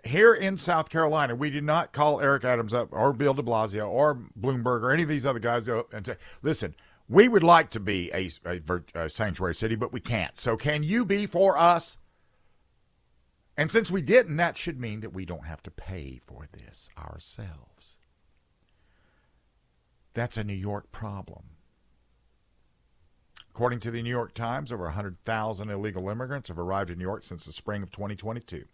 Here 0.04 0.34
in 0.34 0.56
South 0.56 0.88
Carolina, 0.88 1.34
we 1.34 1.50
did 1.50 1.62
not 1.62 1.92
call 1.92 2.20
Eric 2.20 2.44
Adams 2.44 2.74
up 2.74 2.88
or 2.90 3.12
Bill 3.12 3.34
de 3.34 3.42
Blasio 3.42 3.88
or 3.88 4.18
Bloomberg 4.38 4.82
or 4.82 4.90
any 4.90 5.04
of 5.04 5.08
these 5.08 5.24
other 5.24 5.38
guys 5.38 5.68
and 5.68 6.04
say, 6.04 6.16
listen, 6.42 6.74
we 7.08 7.28
would 7.28 7.44
like 7.44 7.70
to 7.70 7.80
be 7.80 8.10
a, 8.12 8.30
a, 8.44 8.60
a 8.94 9.08
sanctuary 9.08 9.54
city, 9.54 9.76
but 9.76 9.92
we 9.92 10.00
can't. 10.00 10.36
So 10.36 10.56
can 10.56 10.82
you 10.82 11.04
be 11.04 11.26
for 11.26 11.56
us? 11.56 11.98
And 13.56 13.70
since 13.70 13.90
we 13.90 14.02
didn't, 14.02 14.36
that 14.36 14.56
should 14.56 14.80
mean 14.80 15.00
that 15.00 15.12
we 15.12 15.24
don't 15.24 15.46
have 15.46 15.62
to 15.64 15.70
pay 15.70 16.20
for 16.26 16.48
this 16.50 16.88
ourselves. 16.98 17.98
That's 20.14 20.36
a 20.36 20.44
New 20.44 20.54
York 20.54 20.90
problem. 20.90 21.44
According 23.50 23.80
to 23.80 23.90
the 23.90 24.02
New 24.02 24.10
York 24.10 24.32
Times, 24.32 24.72
over 24.72 24.84
100,000 24.84 25.70
illegal 25.70 26.08
immigrants 26.08 26.48
have 26.48 26.58
arrived 26.58 26.88
in 26.88 26.98
New 26.98 27.04
York 27.04 27.22
since 27.24 27.44
the 27.44 27.52
spring 27.52 27.82
of 27.82 27.90
2022. 27.90 28.64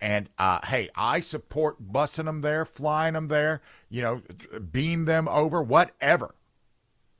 And 0.00 0.28
uh, 0.38 0.60
hey, 0.66 0.90
I 0.94 1.20
support 1.20 1.92
busing 1.92 2.26
them 2.26 2.42
there, 2.42 2.64
flying 2.64 3.14
them 3.14 3.28
there, 3.28 3.62
you 3.88 4.02
know, 4.02 4.22
beam 4.70 5.04
them 5.04 5.26
over, 5.28 5.62
whatever. 5.62 6.34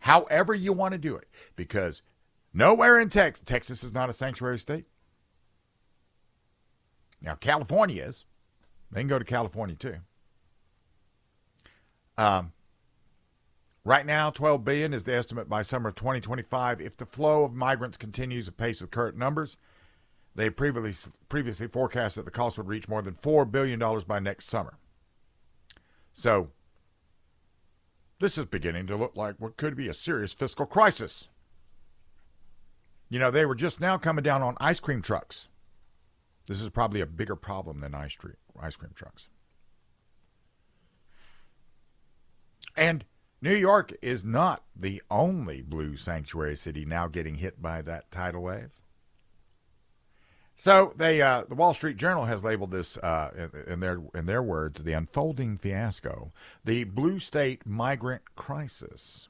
However 0.00 0.54
you 0.54 0.72
want 0.72 0.92
to 0.92 0.98
do 0.98 1.16
it. 1.16 1.28
Because 1.56 2.02
nowhere 2.52 3.00
in 3.00 3.08
Texas, 3.08 3.44
Texas 3.46 3.82
is 3.82 3.92
not 3.92 4.10
a 4.10 4.12
sanctuary 4.12 4.58
state. 4.58 4.84
Now, 7.20 7.34
California 7.34 8.04
is. 8.04 8.24
They 8.92 9.00
can 9.00 9.08
go 9.08 9.18
to 9.18 9.24
California 9.24 9.74
too. 9.74 9.96
Um, 12.18 12.52
right 13.84 14.06
now, 14.06 14.30
12 14.30 14.64
billion 14.64 14.94
is 14.94 15.04
the 15.04 15.14
estimate 15.14 15.48
by 15.48 15.62
summer 15.62 15.88
of 15.88 15.96
2025. 15.96 16.80
If 16.80 16.96
the 16.96 17.04
flow 17.04 17.44
of 17.44 17.54
migrants 17.54 17.96
continues 17.96 18.48
at 18.48 18.56
pace 18.56 18.80
with 18.80 18.90
current 18.90 19.16
numbers, 19.16 19.56
they 20.36 20.50
previously 20.50 21.12
previously 21.28 21.66
forecast 21.66 22.16
that 22.16 22.26
the 22.26 22.30
cost 22.30 22.58
would 22.58 22.68
reach 22.68 22.88
more 22.88 23.02
than 23.02 23.14
four 23.14 23.44
billion 23.44 23.78
dollars 23.78 24.04
by 24.04 24.18
next 24.18 24.48
summer. 24.48 24.78
So, 26.12 26.50
this 28.20 28.38
is 28.38 28.44
beginning 28.44 28.86
to 28.86 28.96
look 28.96 29.16
like 29.16 29.36
what 29.38 29.56
could 29.56 29.74
be 29.74 29.88
a 29.88 29.94
serious 29.94 30.32
fiscal 30.32 30.66
crisis. 30.66 31.28
You 33.08 33.18
know, 33.18 33.30
they 33.30 33.46
were 33.46 33.54
just 33.54 33.80
now 33.80 33.96
coming 33.96 34.22
down 34.22 34.42
on 34.42 34.56
ice 34.60 34.80
cream 34.80 35.00
trucks. 35.00 35.48
This 36.46 36.62
is 36.62 36.68
probably 36.70 37.00
a 37.00 37.06
bigger 37.06 37.36
problem 37.36 37.80
than 37.80 37.94
ice 37.94 38.14
cream, 38.14 38.36
ice 38.60 38.76
cream 38.76 38.92
trucks. 38.94 39.28
And 42.76 43.04
New 43.40 43.54
York 43.54 43.92
is 44.02 44.24
not 44.24 44.64
the 44.74 45.02
only 45.10 45.62
blue 45.62 45.96
sanctuary 45.96 46.56
city 46.56 46.84
now 46.84 47.08
getting 47.08 47.36
hit 47.36 47.62
by 47.62 47.80
that 47.82 48.10
tidal 48.10 48.42
wave. 48.42 48.70
So 50.58 50.94
they, 50.96 51.20
uh, 51.20 51.44
the 51.46 51.54
Wall 51.54 51.74
Street 51.74 51.98
Journal 51.98 52.24
has 52.24 52.42
labeled 52.42 52.70
this, 52.70 52.96
uh, 52.98 53.48
in 53.66 53.80
their 53.80 54.00
in 54.14 54.24
their 54.24 54.42
words, 54.42 54.82
the 54.82 54.94
unfolding 54.94 55.58
fiasco, 55.58 56.32
the 56.64 56.84
blue 56.84 57.18
state 57.18 57.66
migrant 57.66 58.34
crisis. 58.34 59.28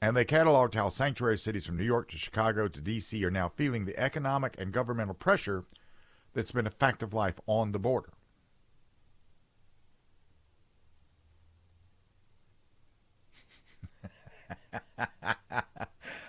And 0.00 0.16
they 0.16 0.24
cataloged 0.24 0.74
how 0.74 0.88
sanctuary 0.88 1.36
cities 1.36 1.66
from 1.66 1.76
New 1.76 1.84
York 1.84 2.08
to 2.08 2.16
Chicago 2.16 2.66
to 2.66 2.80
D.C. 2.80 3.22
are 3.24 3.30
now 3.30 3.48
feeling 3.48 3.84
the 3.84 3.98
economic 3.98 4.58
and 4.58 4.72
governmental 4.72 5.14
pressure 5.14 5.64
that's 6.32 6.52
been 6.52 6.66
a 6.66 6.70
fact 6.70 7.02
of 7.02 7.12
life 7.12 7.38
on 7.46 7.72
the 7.72 7.78
border. 7.78 8.14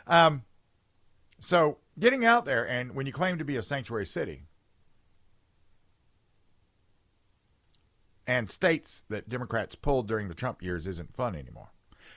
um, 0.07 0.43
so 1.39 1.77
getting 1.99 2.25
out 2.25 2.45
there, 2.45 2.67
and 2.67 2.93
when 2.93 3.05
you 3.05 3.13
claim 3.13 3.37
to 3.37 3.45
be 3.45 3.55
a 3.55 3.61
sanctuary 3.61 4.05
city, 4.05 4.43
and 8.27 8.49
states 8.49 9.05
that 9.09 9.29
Democrats 9.29 9.75
pulled 9.75 10.07
during 10.07 10.27
the 10.27 10.33
Trump 10.33 10.61
years 10.61 10.87
isn't 10.87 11.15
fun 11.15 11.35
anymore. 11.35 11.69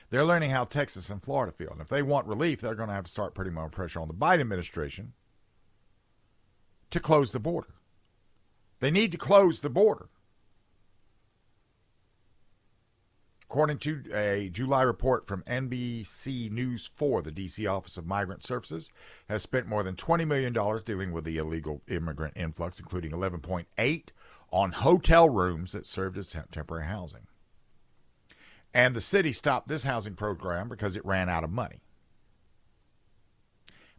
They're 0.09 0.25
learning 0.25 0.49
how 0.49 0.65
Texas 0.65 1.09
and 1.09 1.21
Florida 1.21 1.51
feel. 1.51 1.71
And 1.71 1.81
if 1.81 1.87
they 1.87 2.01
want 2.01 2.27
relief, 2.27 2.61
they're 2.61 2.75
going 2.75 2.89
to 2.89 2.95
have 2.95 3.05
to 3.05 3.11
start 3.11 3.35
putting 3.35 3.53
more 3.53 3.69
pressure 3.69 3.99
on 3.99 4.07
the 4.07 4.13
Biden 4.13 4.41
administration 4.41 5.13
to 6.89 6.99
close 6.99 7.31
the 7.31 7.39
border. 7.39 7.75
They 8.79 8.89
need 8.89 9.11
to 9.11 9.17
close 9.17 9.59
the 9.59 9.69
border. 9.69 10.09
According 13.49 13.79
to 13.79 14.03
a 14.13 14.47
July 14.49 14.83
report 14.83 15.25
from 15.25 15.41
NBC 15.41 16.51
News 16.51 16.85
4, 16.85 17.23
the 17.23 17.31
D.C. 17.31 17.65
Office 17.65 17.97
of 17.97 18.05
Migrant 18.05 18.45
Services 18.45 18.91
has 19.27 19.41
spent 19.41 19.65
more 19.65 19.81
than 19.81 19.95
$20 19.95 20.27
million 20.27 20.53
dealing 20.85 21.11
with 21.11 21.23
the 21.23 21.37
illegal 21.37 21.81
immigrant 21.87 22.35
influx, 22.37 22.79
including 22.79 23.09
11.8 23.09 24.03
on 24.51 24.71
hotel 24.73 25.27
rooms 25.27 25.71
that 25.71 25.87
served 25.87 26.19
as 26.19 26.35
temporary 26.51 26.85
housing. 26.85 27.25
And 28.71 28.95
the 28.95 29.01
city 29.01 29.33
stopped 29.33 29.67
this 29.67 29.81
housing 29.81 30.13
program 30.13 30.69
because 30.69 30.95
it 30.95 31.03
ran 31.03 31.27
out 31.27 31.43
of 31.43 31.49
money. 31.49 31.81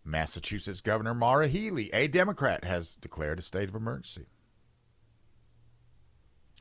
Massachusetts 0.04 0.80
Governor 0.80 1.12
Maura 1.12 1.48
Healey, 1.48 1.90
a 1.92 2.06
Democrat, 2.06 2.62
has 2.62 2.94
declared 2.94 3.40
a 3.40 3.42
state 3.42 3.68
of 3.68 3.74
emergency. 3.74 4.26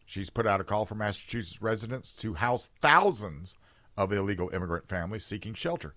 She's 0.10 0.32
put 0.32 0.48
out 0.48 0.60
a 0.60 0.64
call 0.64 0.88
for 0.88 0.96
Massachusetts 0.96 1.62
residents 1.62 2.14
to 2.14 2.34
house 2.34 2.72
thousands 2.82 3.56
of 3.96 4.12
illegal 4.12 4.50
immigrant 4.50 4.90
families 4.90 5.24
seeking 5.24 5.54
shelter. 5.54 5.94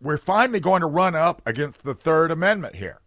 We're 0.00 0.18
finally 0.18 0.60
going 0.60 0.82
to 0.82 0.86
run 0.86 1.16
up 1.16 1.42
against 1.44 1.82
the 1.82 1.94
Third 1.94 2.30
Amendment 2.30 2.76
here. 2.76 3.00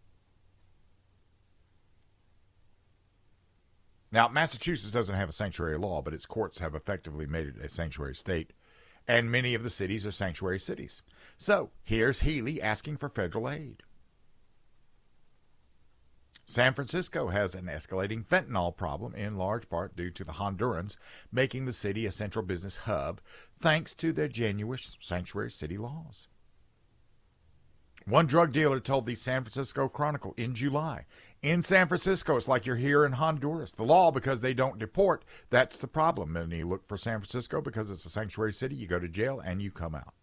Now, 4.11 4.27
Massachusetts 4.27 4.91
doesn't 4.91 5.15
have 5.15 5.29
a 5.29 5.31
sanctuary 5.31 5.77
law, 5.77 6.01
but 6.01 6.13
its 6.13 6.25
courts 6.25 6.59
have 6.59 6.75
effectively 6.75 7.25
made 7.25 7.47
it 7.47 7.63
a 7.63 7.69
sanctuary 7.69 8.15
state, 8.15 8.51
and 9.07 9.31
many 9.31 9.53
of 9.53 9.63
the 9.63 9.69
cities 9.69 10.05
are 10.05 10.11
sanctuary 10.11 10.59
cities. 10.59 11.03
So 11.37 11.71
here's 11.83 12.19
Healey 12.19 12.61
asking 12.61 12.97
for 12.97 13.07
federal 13.07 13.49
aid. 13.49 13.81
San 16.45 16.73
Francisco 16.73 17.29
has 17.29 17.55
an 17.55 17.65
escalating 17.65 18.25
fentanyl 18.25 18.75
problem 18.75 19.15
in 19.15 19.37
large 19.37 19.67
part 19.67 19.95
due 19.95 20.11
to 20.11 20.23
the 20.23 20.33
Hondurans 20.33 20.95
making 21.31 21.65
the 21.65 21.73
city 21.73 22.05
a 22.05 22.11
central 22.11 22.45
business 22.45 22.77
hub 22.77 23.19
thanks 23.59 23.93
to 23.95 24.11
their 24.11 24.27
generous 24.27 24.97
sanctuary 24.99 25.51
city 25.51 25.77
laws. 25.77 26.27
One 28.05 28.27
drug 28.27 28.51
dealer 28.51 28.79
told 28.79 29.07
the 29.07 29.15
San 29.15 29.41
Francisco 29.41 29.87
Chronicle 29.87 30.35
in 30.37 30.53
July 30.53 31.05
in 31.45 31.61
San 31.61 31.87
Francisco, 31.87 32.37
it's 32.37 32.47
like 32.47 32.65
you're 32.65 32.75
here 32.75 33.05
in 33.05 33.11
Honduras. 33.11 33.73
The 33.73 33.83
law, 33.83 34.09
because 34.09 34.41
they 34.41 34.55
don't 34.55 34.79
deport, 34.79 35.23
that's 35.51 35.77
the 35.77 35.87
problem. 35.87 36.35
And 36.35 36.51
you 36.51 36.67
look 36.67 36.87
for 36.87 36.97
San 36.97 37.19
Francisco 37.19 37.61
because 37.61 37.91
it's 37.91 38.03
a 38.03 38.09
sanctuary 38.09 38.51
city, 38.51 38.73
you 38.75 38.87
go 38.87 38.97
to 38.97 39.07
jail 39.07 39.39
and 39.39 39.61
you 39.61 39.69
come 39.69 39.93
out. 39.93 40.15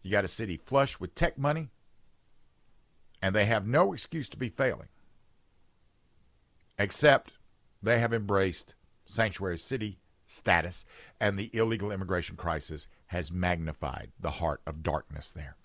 You 0.00 0.12
got 0.12 0.24
a 0.24 0.28
city 0.28 0.56
flush 0.56 1.00
with 1.00 1.16
tech 1.16 1.36
money, 1.36 1.70
and 3.22 3.34
they 3.34 3.44
have 3.46 3.66
no 3.66 3.92
excuse 3.92 4.28
to 4.28 4.36
be 4.36 4.48
failing, 4.48 4.88
except 6.78 7.32
they 7.80 8.00
have 8.00 8.12
embraced 8.12 8.74
sanctuary 9.06 9.56
city 9.56 10.00
status, 10.26 10.84
and 11.20 11.38
the 11.38 11.50
illegal 11.54 11.92
immigration 11.92 12.36
crisis 12.36 12.88
has 13.06 13.32
magnified 13.32 14.10
the 14.18 14.32
heart 14.32 14.60
of 14.66 14.82
darkness 14.82 15.30
there. 15.30 15.56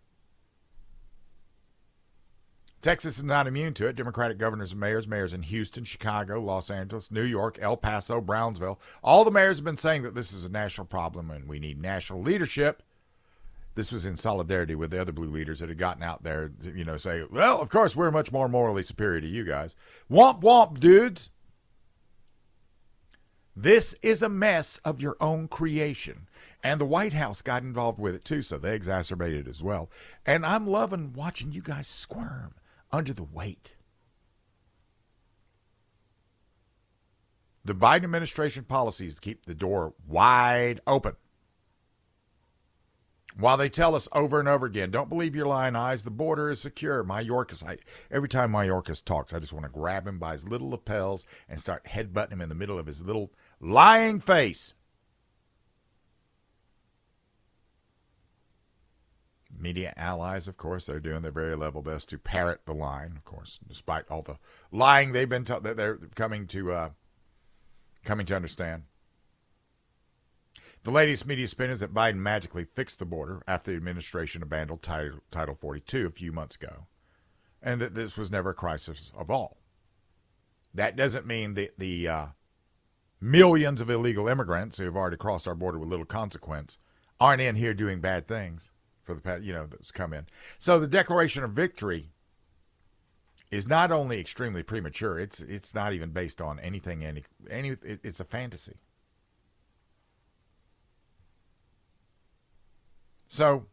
Texas 2.80 3.18
is 3.18 3.24
not 3.24 3.48
immune 3.48 3.74
to 3.74 3.88
it. 3.88 3.96
Democratic 3.96 4.38
governors 4.38 4.72
and 4.72 4.80
mayors, 4.80 5.08
mayors 5.08 5.34
in 5.34 5.42
Houston, 5.42 5.84
Chicago, 5.84 6.40
Los 6.40 6.70
Angeles, 6.70 7.12
New 7.12 7.24
York, 7.24 7.58
El 7.60 7.76
Paso, 7.76 8.22
Brownsville, 8.22 8.80
all 9.04 9.26
the 9.26 9.32
mayors 9.32 9.58
have 9.58 9.66
been 9.66 9.78
saying 9.78 10.04
that 10.04 10.14
this 10.14 10.32
is 10.32 10.46
a 10.46 10.52
national 10.52 10.86
problem 10.86 11.32
and 11.32 11.50
we 11.50 11.60
need 11.60 11.82
national 11.82 12.22
leadership. 12.22 12.84
This 13.78 13.92
was 13.92 14.08
in 14.08 14.18
solidarity 14.18 14.74
with 14.74 14.90
the 14.90 15.00
other 15.00 15.12
blue 15.12 15.30
leaders 15.30 15.60
that 15.60 15.70
had 15.70 15.78
gotten 15.78 16.02
out 16.02 16.24
there, 16.24 16.50
you 16.64 16.84
know, 16.84 16.98
say, 16.98 17.24
well, 17.30 17.62
of 17.62 17.70
course, 17.70 17.96
we're 17.96 18.10
much 18.10 18.32
more 18.32 18.50
morally 18.50 18.82
superior 18.82 19.22
to 19.22 19.28
you 19.28 19.44
guys. 19.44 19.76
Womp 20.10 20.42
womp, 20.42 20.80
dudes. 20.80 21.30
This 23.56 23.94
is 24.02 24.24
a 24.24 24.30
mess 24.30 24.80
of 24.80 25.00
your 25.00 25.16
own 25.22 25.48
creation. 25.48 26.28
And 26.64 26.82
the 26.82 26.86
White 26.86 27.14
House 27.14 27.44
got 27.44 27.62
involved 27.62 28.00
with 28.00 28.16
it 28.16 28.26
too, 28.26 28.42
so 28.42 28.58
they 28.58 28.74
exacerbated 28.74 29.46
it 29.46 29.50
as 29.52 29.62
well. 29.62 29.92
And 30.26 30.44
I'm 30.44 30.66
loving 30.66 31.14
watching 31.14 31.52
you 31.52 31.62
guys 31.62 31.86
squirm 31.86 32.56
under 32.92 33.14
the 33.14 33.22
weight. 33.22 33.76
The 37.64 37.76
Biden 37.76 38.06
administration 38.06 38.64
policies 38.64 39.20
keep 39.20 39.46
the 39.46 39.54
door 39.54 39.94
wide 40.08 40.82
open. 40.88 41.14
While 43.40 43.58
they 43.58 43.70
tell 43.70 43.94
us 43.94 44.10
over 44.14 44.40
and 44.40 44.50
over 44.50 44.66
again, 44.66 44.90
don't 44.90 45.10
believe 45.10 45.36
your 45.36 45.46
lying 45.46 45.76
eyes, 45.76 46.04
the 46.04 46.10
border 46.10 46.50
is 46.50 46.60
secure. 46.60 47.04
Mayorkas, 47.04 47.64
I, 47.64 47.78
every 48.10 48.28
time 48.28 48.52
Mayorkas 48.52 49.04
talks, 49.04 49.32
I 49.32 49.40
just 49.40 49.54
want 49.54 49.66
to 49.66 49.72
grab 49.72 50.08
him 50.08 50.18
by 50.18 50.32
his 50.32 50.48
little 50.48 50.72
lapels 50.72 51.28
and 51.48 51.60
start 51.60 51.86
headbutting 51.86 52.32
him 52.32 52.42
in 52.42 52.50
the 52.50 52.56
middle 52.56 52.80
of 52.80 52.88
his 52.88 53.04
little 53.04 53.32
lying 53.60 54.20
face. 54.20 54.74
media 59.60 59.94
allies, 59.98 60.48
of 60.48 60.56
course, 60.56 60.86
they're 60.86 61.00
doing 61.00 61.22
their 61.22 61.32
very 61.32 61.56
level 61.56 61.82
best 61.82 62.10
to 62.10 62.18
parrot 62.18 62.62
the 62.66 62.74
line, 62.74 63.14
of 63.16 63.26
course, 63.26 63.60
despite 63.68 64.06
all 64.10 64.22
the 64.22 64.38
lying 64.72 65.12
they've 65.12 65.30
been 65.30 65.44
told 65.44 65.64
that 65.64 65.76
they're 65.76 65.98
coming 66.16 66.46
to 66.48 66.72
uh, 66.72 66.90
coming 68.04 68.26
to 68.26 68.36
understand. 68.36 68.84
The 70.84 70.92
latest 70.92 71.28
media 71.28 71.48
spin 71.48 71.70
is 71.70 71.82
that 71.82 71.94
Biden 71.94 72.18
magically 72.18 72.66
fixed 72.66 73.00
the 73.00 73.06
border 73.06 73.44
after 73.48 73.72
the 73.72 73.78
administration 73.78 74.42
abandoned 74.42 74.82
Title, 74.82 75.20
Title 75.32 75.56
42 75.56 76.08
a 76.08 76.12
few 76.12 76.32
months 76.32 76.56
ago, 76.56 76.88
and 77.62 77.82
that 77.82 77.94
this 77.94 78.18
was 78.18 78.32
never 78.32 78.52
a 78.52 78.56
crisis 78.56 79.12
of 79.18 79.30
all. 79.30 79.58
That 80.74 80.96
doesn't 80.96 81.26
mean 81.26 81.56
that 81.56 81.78
the 81.78 82.08
uh, 82.08 82.26
millions 83.20 83.82
of 83.82 83.90
illegal 83.90 84.28
immigrants 84.28 84.78
who 84.78 84.86
have 84.86 84.96
already 84.96 85.18
crossed 85.18 85.48
our 85.48 85.56
border 85.56 85.80
with 85.80 85.90
little 85.90 86.06
consequence 86.06 86.78
aren't 87.20 87.42
in 87.42 87.56
here 87.56 87.74
doing 87.74 88.00
bad 88.00 88.28
things 88.28 88.72
for 89.04 89.16
the 89.16 89.22
past, 89.22 89.44
you 89.44 89.54
know, 89.54 89.66
that's 89.66 89.92
come 89.92 90.14
in. 90.14 90.28
So 90.60 90.80
the 90.80 90.88
Declaration 90.88 91.44
of 91.44 91.52
Victory 91.52 92.12
is 93.50 93.68
not 93.68 93.92
only 93.92 94.20
extremely 94.20 94.62
premature, 94.62 95.18
it's 95.18 95.40
it's 95.40 95.74
not 95.74 95.94
even 95.94 96.12
based 96.12 96.42
on 96.42 96.60
anything 96.60 97.04
any 97.04 97.24
any 97.50 97.70
it, 97.70 98.02
it's 98.04 98.20
a 98.20 98.26
fantasy. 98.26 98.76
So 103.38 103.68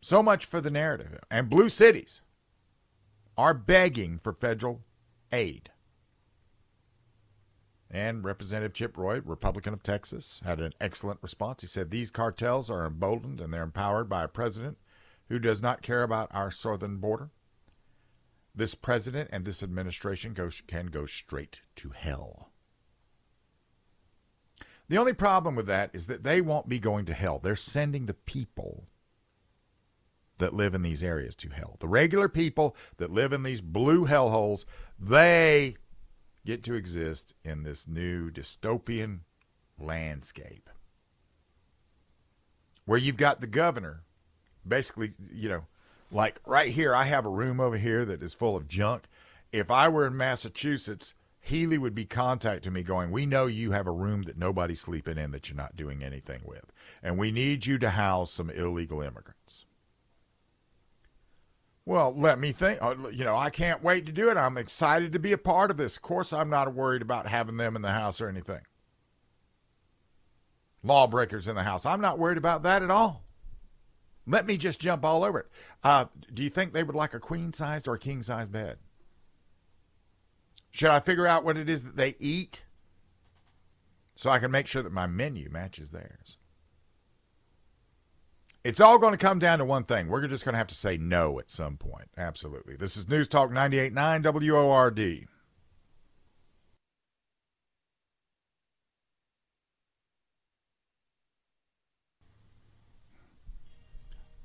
so 0.00 0.22
much 0.22 0.46
for 0.46 0.62
the 0.62 0.70
narrative. 0.70 1.20
And 1.30 1.50
blue 1.50 1.68
cities 1.68 2.22
are 3.36 3.52
begging 3.52 4.18
for 4.18 4.32
federal 4.32 4.80
aid. 5.30 5.68
And 7.90 8.24
Representative 8.24 8.72
Chip 8.72 8.96
Roy, 8.96 9.20
Republican 9.22 9.74
of 9.74 9.82
Texas, 9.82 10.40
had 10.42 10.58
an 10.60 10.72
excellent 10.80 11.18
response. 11.20 11.60
He 11.60 11.66
said 11.66 11.90
these 11.90 12.10
cartels 12.10 12.70
are 12.70 12.86
emboldened 12.86 13.42
and 13.42 13.52
they're 13.52 13.62
empowered 13.62 14.08
by 14.08 14.24
a 14.24 14.28
president 14.28 14.78
who 15.28 15.38
does 15.38 15.60
not 15.60 15.82
care 15.82 16.02
about 16.02 16.30
our 16.32 16.50
southern 16.50 16.96
border. 16.96 17.28
This 18.54 18.74
president 18.74 19.28
and 19.34 19.44
this 19.44 19.62
administration 19.62 20.32
go, 20.32 20.48
can 20.66 20.86
go 20.86 21.04
straight 21.04 21.60
to 21.76 21.90
hell. 21.90 22.52
The 24.88 24.98
only 24.98 25.12
problem 25.12 25.56
with 25.56 25.66
that 25.66 25.90
is 25.92 26.06
that 26.06 26.22
they 26.22 26.40
won't 26.40 26.68
be 26.68 26.78
going 26.78 27.06
to 27.06 27.14
hell. 27.14 27.40
They're 27.42 27.56
sending 27.56 28.06
the 28.06 28.14
people 28.14 28.84
that 30.38 30.54
live 30.54 30.74
in 30.74 30.82
these 30.82 31.02
areas 31.02 31.34
to 31.36 31.48
hell. 31.48 31.76
The 31.80 31.88
regular 31.88 32.28
people 32.28 32.76
that 32.98 33.10
live 33.10 33.32
in 33.32 33.42
these 33.42 33.60
blue 33.60 34.06
hellholes, 34.06 34.64
they 34.98 35.76
get 36.44 36.62
to 36.64 36.74
exist 36.74 37.34
in 37.42 37.62
this 37.62 37.88
new 37.88 38.30
dystopian 38.30 39.20
landscape 39.78 40.70
where 42.84 42.98
you've 42.98 43.16
got 43.16 43.40
the 43.40 43.46
governor 43.46 44.02
basically, 44.66 45.12
you 45.32 45.48
know, 45.48 45.64
like 46.10 46.40
right 46.46 46.70
here, 46.70 46.94
I 46.94 47.04
have 47.04 47.26
a 47.26 47.30
room 47.30 47.60
over 47.60 47.76
here 47.76 48.04
that 48.04 48.22
is 48.22 48.32
full 48.32 48.56
of 48.56 48.68
junk. 48.68 49.04
If 49.52 49.70
I 49.70 49.88
were 49.88 50.06
in 50.06 50.16
Massachusetts, 50.16 51.14
Healey 51.46 51.78
would 51.78 51.94
be 51.94 52.04
contacting 52.04 52.72
me 52.72 52.82
going, 52.82 53.12
We 53.12 53.24
know 53.24 53.46
you 53.46 53.70
have 53.70 53.86
a 53.86 53.92
room 53.92 54.24
that 54.24 54.36
nobody's 54.36 54.80
sleeping 54.80 55.16
in 55.16 55.30
that 55.30 55.48
you're 55.48 55.56
not 55.56 55.76
doing 55.76 56.02
anything 56.02 56.40
with. 56.44 56.72
And 57.04 57.18
we 57.18 57.30
need 57.30 57.66
you 57.66 57.78
to 57.78 57.90
house 57.90 58.32
some 58.32 58.50
illegal 58.50 59.00
immigrants. 59.00 59.64
Well, 61.84 62.12
let 62.16 62.40
me 62.40 62.50
think. 62.50 62.82
Uh, 62.82 62.96
you 63.12 63.24
know, 63.24 63.36
I 63.36 63.50
can't 63.50 63.80
wait 63.80 64.06
to 64.06 64.12
do 64.12 64.28
it. 64.28 64.36
I'm 64.36 64.58
excited 64.58 65.12
to 65.12 65.20
be 65.20 65.30
a 65.30 65.38
part 65.38 65.70
of 65.70 65.76
this. 65.76 65.96
Of 65.96 66.02
course, 66.02 66.32
I'm 66.32 66.50
not 66.50 66.74
worried 66.74 67.02
about 67.02 67.28
having 67.28 67.58
them 67.58 67.76
in 67.76 67.82
the 67.82 67.92
house 67.92 68.20
or 68.20 68.28
anything. 68.28 68.62
Lawbreakers 70.82 71.46
in 71.46 71.54
the 71.54 71.62
house. 71.62 71.86
I'm 71.86 72.00
not 72.00 72.18
worried 72.18 72.38
about 72.38 72.64
that 72.64 72.82
at 72.82 72.90
all. 72.90 73.22
Let 74.26 74.46
me 74.46 74.56
just 74.56 74.80
jump 74.80 75.04
all 75.04 75.22
over 75.22 75.38
it. 75.38 75.46
Uh, 75.84 76.06
do 76.34 76.42
you 76.42 76.50
think 76.50 76.72
they 76.72 76.82
would 76.82 76.96
like 76.96 77.14
a 77.14 77.20
queen 77.20 77.52
sized 77.52 77.86
or 77.86 77.94
a 77.94 77.98
king 78.00 78.20
sized 78.24 78.50
bed? 78.50 78.78
Should 80.76 80.90
I 80.90 81.00
figure 81.00 81.26
out 81.26 81.42
what 81.42 81.56
it 81.56 81.70
is 81.70 81.84
that 81.84 81.96
they 81.96 82.16
eat 82.18 82.62
so 84.14 84.28
I 84.28 84.38
can 84.38 84.50
make 84.50 84.66
sure 84.66 84.82
that 84.82 84.92
my 84.92 85.06
menu 85.06 85.48
matches 85.48 85.90
theirs? 85.90 86.36
It's 88.62 88.78
all 88.78 88.98
going 88.98 89.12
to 89.12 89.16
come 89.16 89.38
down 89.38 89.58
to 89.60 89.64
one 89.64 89.84
thing. 89.84 90.08
We're 90.08 90.26
just 90.26 90.44
going 90.44 90.52
to 90.52 90.58
have 90.58 90.66
to 90.66 90.74
say 90.74 90.98
no 90.98 91.38
at 91.38 91.48
some 91.48 91.78
point. 91.78 92.10
Absolutely. 92.18 92.76
This 92.76 92.98
is 92.98 93.08
News 93.08 93.26
Talk 93.26 93.50
98.9 93.50 94.52
WORD. 94.52 95.26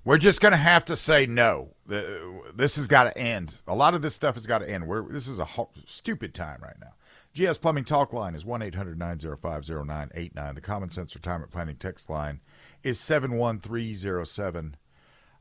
We're 0.03 0.17
just 0.17 0.41
going 0.41 0.51
to 0.53 0.57
have 0.57 0.85
to 0.85 0.95
say 0.95 1.27
no. 1.27 1.75
This 1.85 2.75
has 2.75 2.87
got 2.87 3.03
to 3.03 3.17
end. 3.17 3.61
A 3.67 3.75
lot 3.75 3.93
of 3.93 4.01
this 4.01 4.15
stuff 4.15 4.35
has 4.35 4.47
got 4.47 4.59
to 4.59 4.69
end. 4.69 4.87
We're, 4.87 5.11
this 5.11 5.27
is 5.27 5.39
a 5.39 5.47
stupid 5.85 6.33
time 6.33 6.59
right 6.63 6.75
now. 6.79 6.93
GS 7.33 7.59
Plumbing 7.59 7.85
Talk 7.85 8.11
line 8.11 8.35
is 8.35 8.43
1 8.43 8.61
800 8.61 8.97
905 8.97 9.69
0989. 9.69 10.55
The 10.55 10.61
Common 10.61 10.89
Sense 10.89 11.15
Retirement 11.15 11.51
Planning 11.51 11.77
text 11.77 12.09
line 12.09 12.41
is 12.83 12.99
71307. 12.99 14.75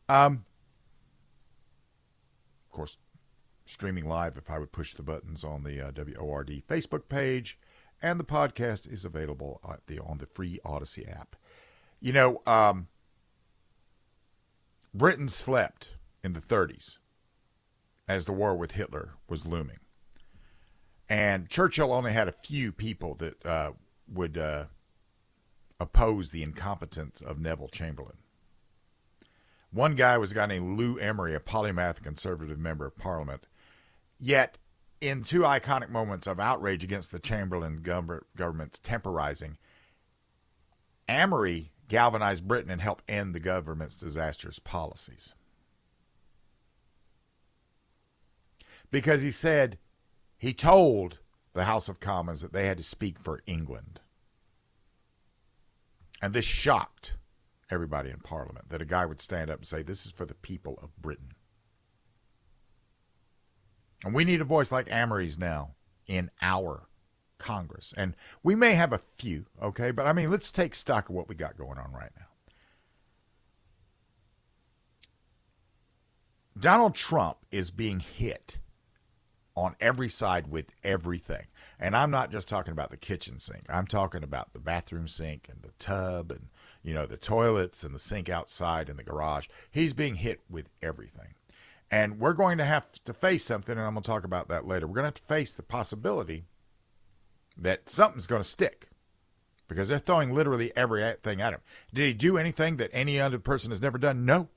Um, 0.09 0.44
of 2.66 2.77
course, 2.77 2.99
streaming 3.64 4.07
live 4.07 4.37
if 4.37 4.51
I 4.51 4.59
would 4.59 4.73
push 4.73 4.94
the 4.94 5.03
buttons 5.03 5.42
on 5.42 5.64
the 5.64 5.81
uh, 5.81 5.90
WORD 5.92 6.62
Facebook 6.68 7.09
page, 7.09 7.59
and 8.03 8.20
the 8.20 8.25
podcast 8.25 8.90
is 8.90 9.05
available 9.05 9.61
the 9.87 9.99
on 9.99 10.18
the 10.18 10.27
free 10.27 10.61
Odyssey 10.64 11.07
app. 11.09 11.35
You 12.01 12.12
know, 12.12 12.40
um, 12.46 12.87
Britain 14.92 15.29
slept 15.29 15.92
in 16.22 16.33
the 16.33 16.40
30s 16.40 16.98
as 18.09 18.26
the 18.26 18.33
war 18.33 18.57
with 18.57 18.72
Hitler 18.72 19.14
was 19.29 19.46
looming. 19.46 19.79
And 21.09 21.48
Churchill 21.48 21.92
only 21.92 22.12
had 22.12 22.29
a 22.29 22.33
few 22.33 22.72
people 22.72 23.14
that 23.16 23.44
uh, 23.44 23.72
would 24.09 24.37
uh, 24.37 24.66
oppose 25.79 26.31
the 26.31 26.42
incompetence 26.42 27.20
of 27.20 27.40
Neville 27.40 27.68
Chamberlain. 27.68 28.18
One 29.72 29.94
guy 29.94 30.18
was 30.18 30.33
a 30.33 30.35
guy 30.35 30.46
named 30.46 30.79
Leo 30.79 30.96
Amery, 30.96 31.35
a 31.35 31.40
polymath 31.40 32.03
conservative 32.03 32.59
member 32.59 32.87
of 32.87 32.96
parliament. 32.96 33.46
Yet, 34.18 34.59
in 35.00 35.22
two 35.22 35.40
iconic 35.40 35.88
moments 35.88 36.26
of 36.26 36.40
outrage 36.40 36.85
against 36.85 37.12
the 37.12 37.20
Chamberlain 37.20 37.81
government's 37.83 38.79
temporizing, 38.79 39.57
Amery 41.09 41.70
galvanized 41.90 42.46
Britain 42.46 42.70
and 42.70 42.81
help 42.81 43.03
end 43.09 43.35
the 43.35 43.40
government's 43.40 43.96
disastrous 43.96 44.59
policies. 44.59 45.35
Because 48.90 49.22
he 49.22 49.33
said, 49.33 49.76
he 50.38 50.55
told 50.55 51.18
the 51.53 51.64
House 51.64 51.88
of 51.88 52.00
Commons 52.00 52.40
that 52.40 52.53
they 52.53 52.66
had 52.66 52.79
to 52.79 52.85
speak 52.85 53.18
for 53.18 53.42
England. 53.44 54.00
And 56.22 56.33
this 56.33 56.44
shocked 56.44 57.16
everybody 57.70 58.11
in 58.11 58.20
Parliament 58.20 58.68
that 58.68 58.83
a 58.83 58.87
guy 58.87 59.05
would 59.05 59.20
stand 59.20 59.50
up 59.50 59.59
and 59.59 59.66
say, 59.66 59.83
This 59.83 60.07
is 60.07 60.12
for 60.12 60.24
the 60.24 60.35
people 60.35 60.79
of 60.83 60.96
Britain. 60.96 61.33
And 64.05 64.14
we 64.14 64.24
need 64.24 64.40
a 64.40 64.44
voice 64.44 64.70
like 64.70 64.90
Amery's 64.90 65.38
now 65.38 65.74
in 66.07 66.31
our 66.40 66.88
Congress. 67.40 67.92
And 67.96 68.14
we 68.44 68.55
may 68.55 68.74
have 68.74 68.92
a 68.92 68.98
few, 68.98 69.46
okay? 69.61 69.90
But 69.90 70.07
I 70.07 70.12
mean, 70.12 70.31
let's 70.31 70.53
take 70.53 70.74
stock 70.76 71.09
of 71.09 71.14
what 71.16 71.29
we 71.29 71.35
got 71.35 71.59
going 71.59 71.79
on 71.79 71.92
right 71.92 72.12
now. 72.16 72.26
Donald 76.59 76.94
Trump 76.94 77.38
is 77.50 77.70
being 77.70 78.00
hit 78.00 78.59
on 79.57 79.76
every 79.81 80.09
side 80.09 80.46
with 80.48 80.70
everything. 80.85 81.46
And 81.79 81.96
I'm 81.96 82.11
not 82.11 82.31
just 82.31 82.48
talking 82.48 82.72
about 82.72 82.90
the 82.90 82.96
kitchen 82.96 83.38
sink. 83.40 83.64
I'm 83.68 83.87
talking 83.87 84.22
about 84.22 84.53
the 84.53 84.61
bathroom 84.61 85.09
sink 85.09 85.48
and 85.50 85.62
the 85.62 85.72
tub 85.79 86.31
and 86.31 86.48
you 86.83 86.94
know 86.94 87.07
the 87.07 87.16
toilets 87.16 87.83
and 87.83 87.94
the 87.94 87.98
sink 87.98 88.29
outside 88.29 88.88
in 88.88 88.96
the 88.96 89.03
garage. 89.03 89.48
He's 89.70 89.92
being 89.92 90.16
hit 90.16 90.40
with 90.48 90.68
everything. 90.83 91.35
And 91.90 92.20
we're 92.20 92.35
going 92.35 92.59
to 92.59 92.64
have 92.64 92.90
to 93.05 93.12
face 93.12 93.44
something 93.44 93.76
and 93.76 93.85
I'm 93.85 93.94
going 93.94 94.03
to 94.03 94.11
talk 94.11 94.24
about 94.24 94.48
that 94.48 94.66
later. 94.66 94.87
We're 94.87 94.94
going 94.94 95.05
to 95.05 95.09
have 95.09 95.14
to 95.14 95.35
face 95.35 95.55
the 95.55 95.62
possibility 95.62 96.44
that 97.57 97.89
something's 97.89 98.27
going 98.27 98.43
to 98.43 98.49
stick 98.49 98.89
because 99.69 99.89
they're 99.89 99.99
throwing 99.99 100.35
literally 100.35 100.73
everything 100.77 101.41
at 101.41 101.53
him. 101.53 101.61
Did 101.93 102.07
he 102.07 102.15
do 102.15 102.39
anything 102.39 102.77
that 102.77 102.91
any 102.93 103.21
other 103.21 103.39
person 103.39 103.71
has 103.71 103.83
never 103.83 103.99
done? 103.99 104.25
No. 104.25 104.49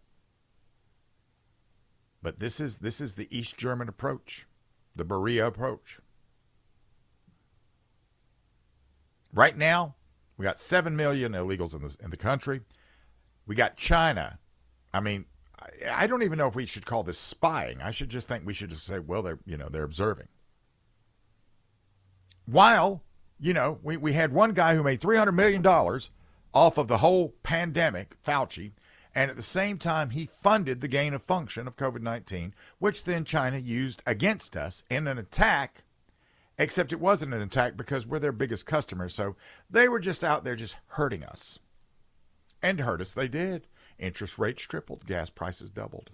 But 2.22 2.40
this 2.40 2.60
is 2.60 2.78
this 2.78 3.02
is 3.02 3.16
the 3.16 3.28
East 3.36 3.58
German 3.58 3.90
approach 3.90 4.48
the 4.96 5.06
Beria 5.06 5.48
approach. 5.48 6.00
Right 9.34 9.58
now, 9.58 9.96
we 10.38 10.44
got 10.44 10.60
7 10.60 10.96
million 10.96 11.34
illegals 11.34 11.76
in 11.76 11.82
the, 11.82 11.96
in 12.04 12.12
the 12.12 12.18
country. 12.18 12.62
We 13.48 13.56
got 13.56 13.76
China. 13.76 14.40
I 14.94 15.00
mean, 15.00 15.26
I, 15.60 16.04
I 16.04 16.08
don't 16.08 16.24
even 16.24 16.38
know 16.38 16.48
if 16.48 16.56
we 16.56 16.66
should 16.66 16.86
call 16.86 17.04
this 17.04 17.18
spying. 17.18 17.82
I 17.82 17.92
should 17.92 18.10
just 18.10 18.28
think 18.28 18.46
we 18.46 18.54
should 18.54 18.70
just 18.70 18.86
say, 18.86 19.00
well, 19.00 19.24
they're, 19.24 19.40
you 19.46 19.58
know, 19.58 19.70
they're 19.70 19.84
observing. 19.84 20.28
While, 22.46 23.04
you 23.40 23.54
know, 23.54 23.80
we, 23.84 23.98
we 23.98 24.14
had 24.14 24.34
one 24.34 24.54
guy 24.54 24.76
who 24.76 24.84
made 24.84 25.02
$300 25.02 25.34
million 25.34 25.66
off 26.54 26.78
of 26.78 26.88
the 26.88 27.00
whole 27.00 27.34
pandemic, 27.44 28.16
Fauci, 28.24 28.72
And 29.16 29.30
at 29.30 29.36
the 29.36 29.42
same 29.42 29.78
time, 29.78 30.12
he 30.12 30.26
funded 30.26 30.82
the 30.82 30.88
gain 30.88 31.14
of 31.14 31.24
function 31.24 31.68
of 31.68 31.78
COVID 31.78 32.02
19, 32.02 32.54
which 32.80 33.04
then 33.04 33.26
China 33.26 33.58
used 33.58 34.02
against 34.06 34.56
us 34.56 34.84
in 34.90 35.08
an 35.08 35.18
attack, 35.18 35.84
except 36.58 36.94
it 36.94 37.00
wasn't 37.00 37.34
an 37.34 37.42
attack 37.42 37.78
because 37.78 38.06
we're 38.06 38.20
their 38.20 38.32
biggest 38.32 38.66
customer. 38.66 39.10
So 39.10 39.36
they 39.70 39.88
were 39.88 40.00
just 40.00 40.24
out 40.24 40.44
there 40.44 40.56
just 40.56 40.78
hurting 40.88 41.24
us. 41.24 41.60
And 42.62 42.80
hurt 42.80 43.02
us 43.02 43.14
they 43.14 43.28
did. 43.28 43.68
Interest 44.00 44.38
rates 44.38 44.64
tripled, 44.64 45.06
gas 45.06 45.30
prices 45.30 45.70
doubled. 45.70 46.12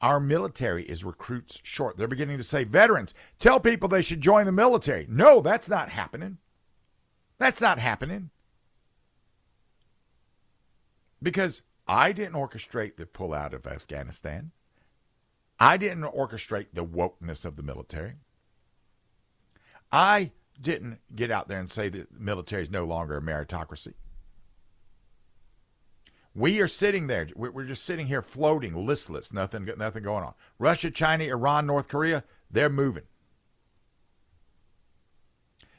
Our 0.00 0.20
military 0.20 0.84
is 0.84 1.04
recruits 1.04 1.60
short. 1.62 1.96
They're 1.96 2.08
beginning 2.08 2.38
to 2.38 2.44
say, 2.44 2.64
veterans, 2.64 3.14
tell 3.38 3.60
people 3.60 3.88
they 3.88 4.02
should 4.02 4.20
join 4.20 4.46
the 4.46 4.52
military. 4.52 5.06
No, 5.08 5.40
that's 5.40 5.68
not 5.68 5.88
happening. 5.88 6.38
That's 7.38 7.60
not 7.60 7.78
happening. 7.78 8.30
Because 11.22 11.62
I 11.86 12.12
didn't 12.12 12.34
orchestrate 12.34 12.96
the 12.96 13.06
pullout 13.06 13.54
of 13.54 13.66
Afghanistan. 13.66 14.50
I 15.58 15.76
didn't 15.76 16.02
orchestrate 16.02 16.68
the 16.72 16.84
wokeness 16.84 17.44
of 17.44 17.56
the 17.56 17.62
military. 17.62 18.14
I 19.90 20.32
didn't 20.60 20.98
get 21.14 21.30
out 21.30 21.48
there 21.48 21.60
and 21.60 21.70
say 21.70 21.88
that 21.88 22.12
the 22.12 22.20
military 22.20 22.62
is 22.62 22.70
no 22.70 22.84
longer 22.84 23.16
a 23.16 23.22
meritocracy. 23.22 23.94
We 26.34 26.60
are 26.60 26.68
sitting 26.68 27.06
there. 27.06 27.28
We're 27.36 27.64
just 27.64 27.84
sitting 27.84 28.08
here 28.08 28.22
floating, 28.22 28.74
listless, 28.74 29.32
nothing, 29.32 29.68
nothing 29.76 30.02
going 30.02 30.24
on. 30.24 30.34
Russia, 30.58 30.90
China, 30.90 31.24
Iran, 31.24 31.66
North 31.66 31.86
Korea, 31.86 32.24
they're 32.50 32.68
moving. 32.68 33.04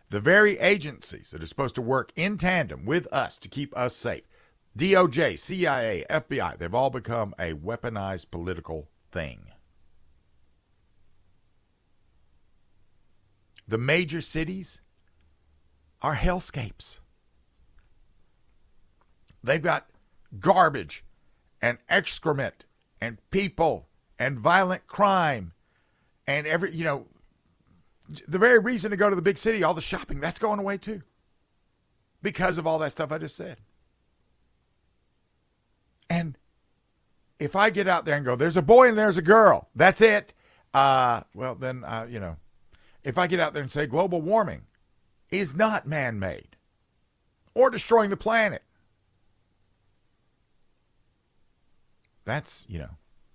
The 0.09 0.21
very 0.21 0.57
agencies 0.59 1.31
that 1.31 1.43
are 1.43 1.47
supposed 1.47 1.75
to 1.75 1.81
work 1.81 2.13
in 2.15 2.37
tandem 2.37 2.85
with 2.85 3.11
us 3.11 3.37
to 3.39 3.49
keep 3.49 3.75
us 3.75 3.95
safe 3.95 4.23
DOJ, 4.77 5.39
CIA, 5.39 6.05
FBI, 6.09 6.57
they've 6.57 6.75
all 6.75 6.89
become 6.89 7.33
a 7.39 7.53
weaponized 7.53 8.29
political 8.29 8.89
thing. 9.11 9.47
The 13.67 13.77
major 13.77 14.21
cities 14.21 14.81
are 16.01 16.15
hellscapes. 16.15 16.99
They've 19.43 19.61
got 19.61 19.87
garbage 20.39 21.03
and 21.61 21.77
excrement 21.89 22.65
and 23.01 23.17
people 23.31 23.87
and 24.17 24.39
violent 24.39 24.87
crime 24.87 25.53
and 26.27 26.47
every, 26.47 26.75
you 26.75 26.83
know, 26.83 27.05
the 28.27 28.37
very 28.37 28.59
reason 28.59 28.91
to 28.91 28.97
go 28.97 29.09
to 29.09 29.15
the 29.15 29.21
big 29.21 29.37
city, 29.37 29.63
all 29.63 29.73
the 29.73 29.81
shopping, 29.81 30.19
that's 30.19 30.39
going 30.39 30.59
away 30.59 30.77
too. 30.77 31.01
Because 32.21 32.57
of 32.57 32.65
all 32.65 32.79
that 32.79 32.91
stuff 32.91 33.11
I 33.11 33.17
just 33.17 33.35
said. 33.35 33.57
And 36.09 36.37
if 37.39 37.55
I 37.55 37.69
get 37.69 37.87
out 37.87 38.05
there 38.05 38.15
and 38.15 38.25
go, 38.25 38.35
there's 38.35 38.57
a 38.57 38.61
boy 38.61 38.87
and 38.87 38.97
there's 38.97 39.17
a 39.17 39.23
girl, 39.23 39.69
that's 39.75 40.01
it. 40.01 40.33
Uh, 40.73 41.21
well, 41.33 41.55
then, 41.55 41.83
uh, 41.83 42.07
you 42.09 42.19
know, 42.19 42.37
if 43.03 43.17
I 43.17 43.27
get 43.27 43.39
out 43.39 43.53
there 43.53 43.61
and 43.61 43.71
say 43.71 43.85
global 43.85 44.21
warming 44.21 44.63
is 45.31 45.55
not 45.55 45.87
man 45.87 46.19
made 46.19 46.55
or 47.53 47.69
destroying 47.69 48.09
the 48.09 48.17
planet, 48.17 48.63
that's, 52.25 52.65
you 52.67 52.79
know, 52.79 52.89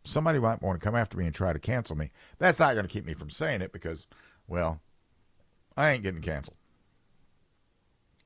somebody 0.04 0.38
might 0.38 0.62
want 0.62 0.80
to 0.80 0.84
come 0.84 0.96
after 0.96 1.16
me 1.16 1.26
and 1.26 1.34
try 1.34 1.52
to 1.52 1.58
cancel 1.58 1.96
me. 1.96 2.10
That's 2.38 2.60
not 2.60 2.74
going 2.74 2.86
to 2.86 2.92
keep 2.92 3.06
me 3.06 3.14
from 3.14 3.30
saying 3.30 3.62
it 3.62 3.72
because, 3.72 4.06
well, 4.46 4.80
I 5.76 5.92
ain't 5.92 6.02
getting 6.02 6.22
canceled. 6.22 6.56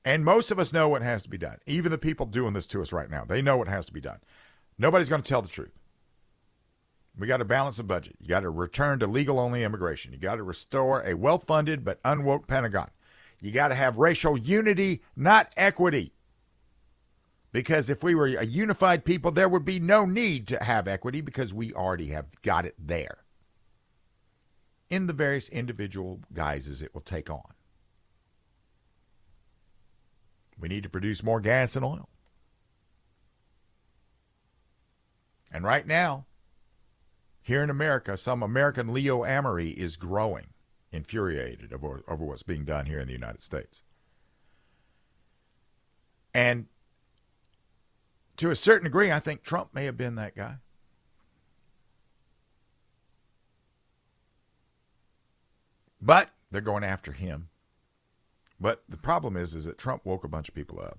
And 0.04 0.24
most 0.24 0.50
of 0.50 0.58
us 0.58 0.72
know 0.72 0.88
what 0.88 1.02
has 1.02 1.22
to 1.22 1.30
be 1.30 1.38
done. 1.38 1.58
Even 1.66 1.90
the 1.90 1.98
people 1.98 2.26
doing 2.26 2.52
this 2.52 2.66
to 2.66 2.82
us 2.82 2.92
right 2.92 3.10
now, 3.10 3.24
they 3.24 3.40
know 3.40 3.56
what 3.56 3.68
has 3.68 3.86
to 3.86 3.92
be 3.92 4.00
done. 4.00 4.18
Nobody's 4.76 5.08
going 5.08 5.22
to 5.22 5.28
tell 5.28 5.40
the 5.42 5.48
truth. 5.48 5.72
We 7.16 7.26
got 7.26 7.36
to 7.36 7.44
balance 7.44 7.76
the 7.76 7.84
budget. 7.84 8.16
You 8.20 8.28
got 8.28 8.40
to 8.40 8.50
return 8.50 8.98
to 8.98 9.06
legal 9.06 9.38
only 9.38 9.62
immigration. 9.62 10.12
You 10.12 10.18
got 10.18 10.36
to 10.36 10.42
restore 10.42 11.02
a 11.02 11.14
well 11.14 11.38
funded 11.38 11.84
but 11.84 12.02
unwoke 12.02 12.48
Pentagon. 12.48 12.90
You 13.40 13.52
got 13.52 13.68
to 13.68 13.74
have 13.74 13.98
racial 13.98 14.36
unity, 14.36 15.02
not 15.14 15.52
equity. 15.56 16.13
Because 17.54 17.88
if 17.88 18.02
we 18.02 18.16
were 18.16 18.26
a 18.26 18.44
unified 18.44 19.04
people, 19.04 19.30
there 19.30 19.48
would 19.48 19.64
be 19.64 19.78
no 19.78 20.06
need 20.06 20.48
to 20.48 20.64
have 20.64 20.88
equity 20.88 21.20
because 21.20 21.54
we 21.54 21.72
already 21.72 22.08
have 22.08 22.26
got 22.42 22.66
it 22.66 22.74
there 22.76 23.18
in 24.90 25.06
the 25.06 25.12
various 25.12 25.48
individual 25.50 26.18
guises 26.32 26.82
it 26.82 26.92
will 26.92 27.00
take 27.00 27.30
on. 27.30 27.54
We 30.58 30.66
need 30.66 30.82
to 30.82 30.88
produce 30.88 31.22
more 31.22 31.40
gas 31.40 31.76
and 31.76 31.84
oil. 31.84 32.08
And 35.52 35.62
right 35.62 35.86
now, 35.86 36.26
here 37.40 37.62
in 37.62 37.70
America, 37.70 38.16
some 38.16 38.42
American 38.42 38.92
Leo 38.92 39.22
Amery 39.22 39.72
is 39.72 39.94
growing, 39.94 40.46
infuriated 40.90 41.72
over, 41.72 42.02
over 42.08 42.24
what's 42.24 42.42
being 42.42 42.64
done 42.64 42.86
here 42.86 42.98
in 42.98 43.06
the 43.06 43.12
United 43.12 43.42
States. 43.42 43.84
And 46.34 46.66
to 48.36 48.50
a 48.50 48.56
certain 48.56 48.84
degree, 48.84 49.12
I 49.12 49.20
think 49.20 49.42
Trump 49.42 49.74
may 49.74 49.84
have 49.84 49.96
been 49.96 50.16
that 50.16 50.36
guy. 50.36 50.56
But 56.00 56.30
they're 56.50 56.60
going 56.60 56.84
after 56.84 57.12
him. 57.12 57.48
But 58.60 58.82
the 58.88 58.96
problem 58.96 59.36
is, 59.36 59.54
is 59.54 59.64
that 59.64 59.78
Trump 59.78 60.04
woke 60.04 60.24
a 60.24 60.28
bunch 60.28 60.48
of 60.48 60.54
people 60.54 60.80
up. 60.80 60.98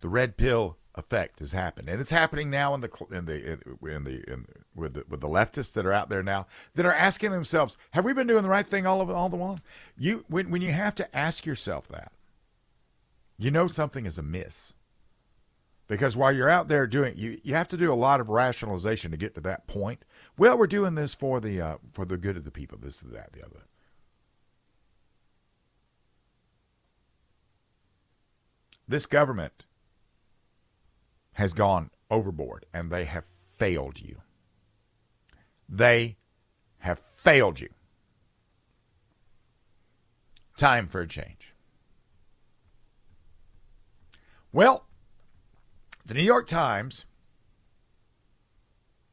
The 0.00 0.08
red 0.08 0.36
pill 0.36 0.76
effect 0.94 1.40
has 1.40 1.52
happened, 1.52 1.88
and 1.88 2.00
it's 2.00 2.10
happening 2.10 2.50
now 2.50 2.74
in 2.74 2.80
the 2.80 2.90
in 3.10 3.26
the 3.26 3.52
in 3.82 4.04
the 4.04 4.24
in, 4.30 4.46
with 4.74 4.94
the, 4.94 5.04
with 5.08 5.20
the 5.20 5.28
leftists 5.28 5.72
that 5.74 5.86
are 5.86 5.92
out 5.92 6.08
there 6.08 6.22
now 6.22 6.46
that 6.74 6.86
are 6.86 6.92
asking 6.92 7.32
themselves, 7.32 7.76
"Have 7.92 8.04
we 8.04 8.12
been 8.12 8.26
doing 8.26 8.42
the 8.42 8.48
right 8.48 8.66
thing 8.66 8.86
all 8.86 9.00
of 9.00 9.10
all 9.10 9.28
the 9.28 9.36
while?" 9.36 9.58
You 9.96 10.24
when 10.28 10.50
when 10.50 10.62
you 10.62 10.72
have 10.72 10.94
to 10.96 11.16
ask 11.16 11.46
yourself 11.46 11.88
that, 11.88 12.12
you 13.38 13.50
know 13.50 13.66
something 13.66 14.06
is 14.06 14.18
amiss. 14.18 14.74
Because 15.88 16.16
while 16.16 16.32
you're 16.32 16.50
out 16.50 16.68
there 16.68 16.86
doing, 16.86 17.16
you 17.16 17.38
you 17.44 17.54
have 17.54 17.68
to 17.68 17.76
do 17.76 17.92
a 17.92 17.94
lot 17.94 18.20
of 18.20 18.28
rationalization 18.28 19.10
to 19.12 19.16
get 19.16 19.34
to 19.34 19.40
that 19.42 19.66
point. 19.66 20.04
Well, 20.36 20.58
we're 20.58 20.66
doing 20.66 20.96
this 20.96 21.14
for 21.14 21.40
the 21.40 21.60
uh, 21.60 21.76
for 21.92 22.04
the 22.04 22.16
good 22.16 22.36
of 22.36 22.44
the 22.44 22.50
people. 22.50 22.78
This, 22.78 23.00
that, 23.00 23.32
the 23.32 23.44
other. 23.44 23.66
This 28.88 29.06
government 29.06 29.64
has 31.34 31.52
gone 31.52 31.90
overboard 32.10 32.66
and 32.72 32.90
they 32.90 33.04
have 33.04 33.24
failed 33.56 34.00
you. 34.00 34.22
They 35.68 36.16
have 36.78 36.98
failed 36.98 37.60
you. 37.60 37.70
Time 40.56 40.86
for 40.86 41.00
a 41.00 41.08
change. 41.08 41.52
Well, 44.52 44.85
the 46.06 46.14
New 46.14 46.22
York 46.22 46.46
Times 46.46 47.04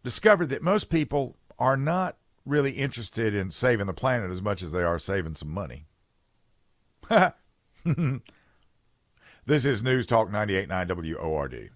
discovered 0.03 0.47
that 0.47 0.61
most 0.61 0.89
people 0.89 1.37
are 1.57 1.75
not 1.75 2.17
really 2.45 2.71
interested 2.71 3.33
in 3.33 3.51
saving 3.51 3.87
the 3.87 3.93
planet 3.93 4.29
as 4.31 4.41
much 4.41 4.61
as 4.61 4.71
they 4.71 4.83
are 4.83 4.99
saving 4.99 5.35
some 5.35 5.51
money. 5.51 5.87
This 9.45 9.65
is 9.65 9.83
News 9.83 10.07
Talk 10.07 10.29
98.9 10.29 11.19
WORD. 11.21 11.69